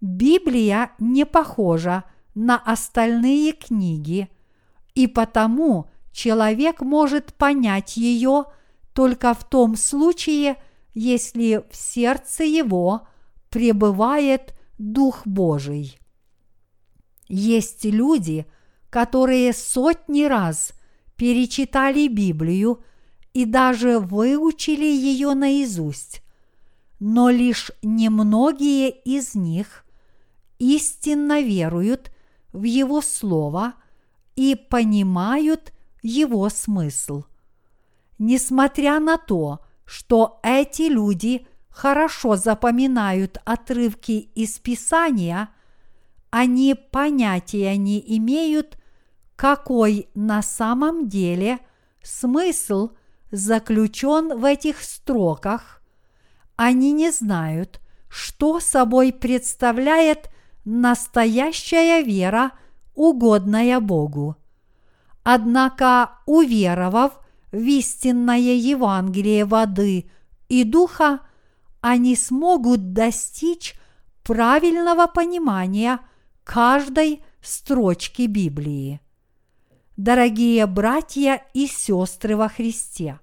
Библия 0.00 0.92
не 0.98 1.26
похожа 1.26 2.04
на 2.34 2.56
остальные 2.56 3.52
книги, 3.52 4.30
и 4.94 5.06
потому 5.06 5.90
человек 6.12 6.80
может 6.80 7.34
понять 7.34 7.96
ее 7.96 8.44
только 8.92 9.34
в 9.34 9.48
том 9.48 9.76
случае, 9.76 10.56
если 10.94 11.64
в 11.70 11.76
сердце 11.76 12.44
его 12.44 13.06
пребывает 13.48 14.54
Дух 14.78 15.26
Божий. 15.26 15.98
Есть 17.28 17.84
люди, 17.84 18.46
которые 18.88 19.52
сотни 19.52 20.24
раз 20.24 20.72
перечитали 21.16 22.08
Библию 22.08 22.82
и 23.32 23.44
даже 23.44 23.98
выучили 23.98 24.86
ее 24.86 25.34
наизусть, 25.34 26.22
но 26.98 27.30
лишь 27.30 27.70
немногие 27.82 28.90
из 28.90 29.34
них 29.34 29.84
истинно 30.58 31.40
веруют 31.40 32.10
в 32.52 32.64
Его 32.64 33.00
Слово 33.00 33.74
и 34.34 34.54
понимают 34.56 35.72
его 36.02 36.48
смысл. 36.48 37.24
Несмотря 38.18 39.00
на 39.00 39.16
то, 39.16 39.60
что 39.84 40.40
эти 40.42 40.82
люди 40.82 41.46
хорошо 41.70 42.36
запоминают 42.36 43.38
отрывки 43.44 44.30
из 44.34 44.58
Писания, 44.58 45.50
они 46.30 46.74
понятия 46.74 47.76
не 47.76 47.98
имеют, 48.18 48.78
какой 49.36 50.08
на 50.14 50.42
самом 50.42 51.08
деле 51.08 51.60
смысл 52.02 52.90
заключен 53.30 54.38
в 54.38 54.44
этих 54.44 54.82
строках. 54.82 55.82
Они 56.56 56.92
не 56.92 57.10
знают, 57.10 57.80
что 58.08 58.60
собой 58.60 59.12
представляет 59.12 60.30
настоящая 60.64 62.02
вера, 62.02 62.52
угодная 62.94 63.80
Богу. 63.80 64.36
Однако, 65.22 66.18
уверовав 66.26 67.18
в 67.52 67.58
истинное 67.58 68.38
Евангелие 68.38 69.44
воды 69.44 70.10
и 70.48 70.64
духа, 70.64 71.20
они 71.80 72.16
смогут 72.16 72.92
достичь 72.92 73.74
правильного 74.22 75.06
понимания 75.06 76.00
каждой 76.44 77.22
строчки 77.42 78.22
Библии. 78.22 79.00
Дорогие 79.96 80.66
братья 80.66 81.44
и 81.52 81.66
сестры 81.66 82.36
во 82.36 82.48
Христе, 82.48 83.20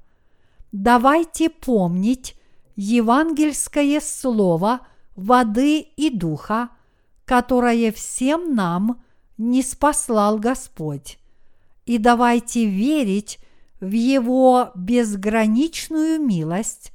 давайте 0.72 1.50
помнить 1.50 2.36
евангельское 2.76 4.00
слово 4.00 4.82
воды 5.16 5.80
и 5.80 6.12
духа, 6.12 6.70
которое 7.26 7.92
всем 7.92 8.54
нам 8.54 9.02
не 9.38 9.64
спаслал 9.64 10.38
Господь. 10.38 11.18
И 11.88 12.00
давайте 12.00 12.66
верить 12.66 13.40
в 13.80 13.92
Его 13.92 14.72
безграничную 14.76 16.20
милость, 16.20 16.92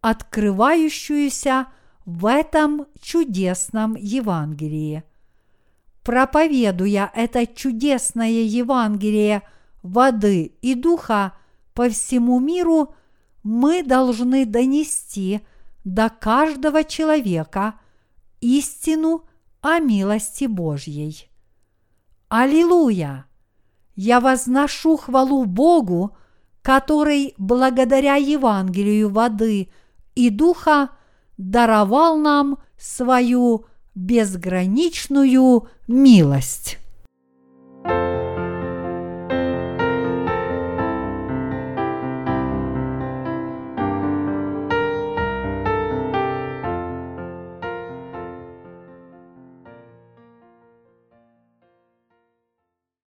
открывающуюся 0.00 1.66
в 2.06 2.26
этом 2.26 2.86
чудесном 3.02 3.96
Евангелии. 3.96 5.02
Проповедуя 6.04 7.10
это 7.12 7.44
чудесное 7.44 8.30
Евангелие 8.30 9.42
воды 9.82 10.54
и 10.62 10.76
духа 10.76 11.34
по 11.74 11.88
всему 11.88 12.38
миру, 12.38 12.94
мы 13.42 13.82
должны 13.82 14.46
донести 14.46 15.40
до 15.82 16.08
каждого 16.08 16.84
человека 16.84 17.80
истину 18.40 19.24
о 19.60 19.80
милости 19.80 20.44
Божьей. 20.44 21.28
Аллилуйя! 22.28 23.26
Я 24.02 24.20
возношу 24.20 24.96
хвалу 24.96 25.44
Богу, 25.44 26.16
который 26.62 27.34
благодаря 27.36 28.14
Евангелию 28.14 29.10
воды 29.10 29.68
и 30.14 30.30
духа 30.30 30.88
даровал 31.36 32.16
нам 32.16 32.56
свою 32.78 33.66
безграничную 33.94 35.68
милость. 35.86 36.78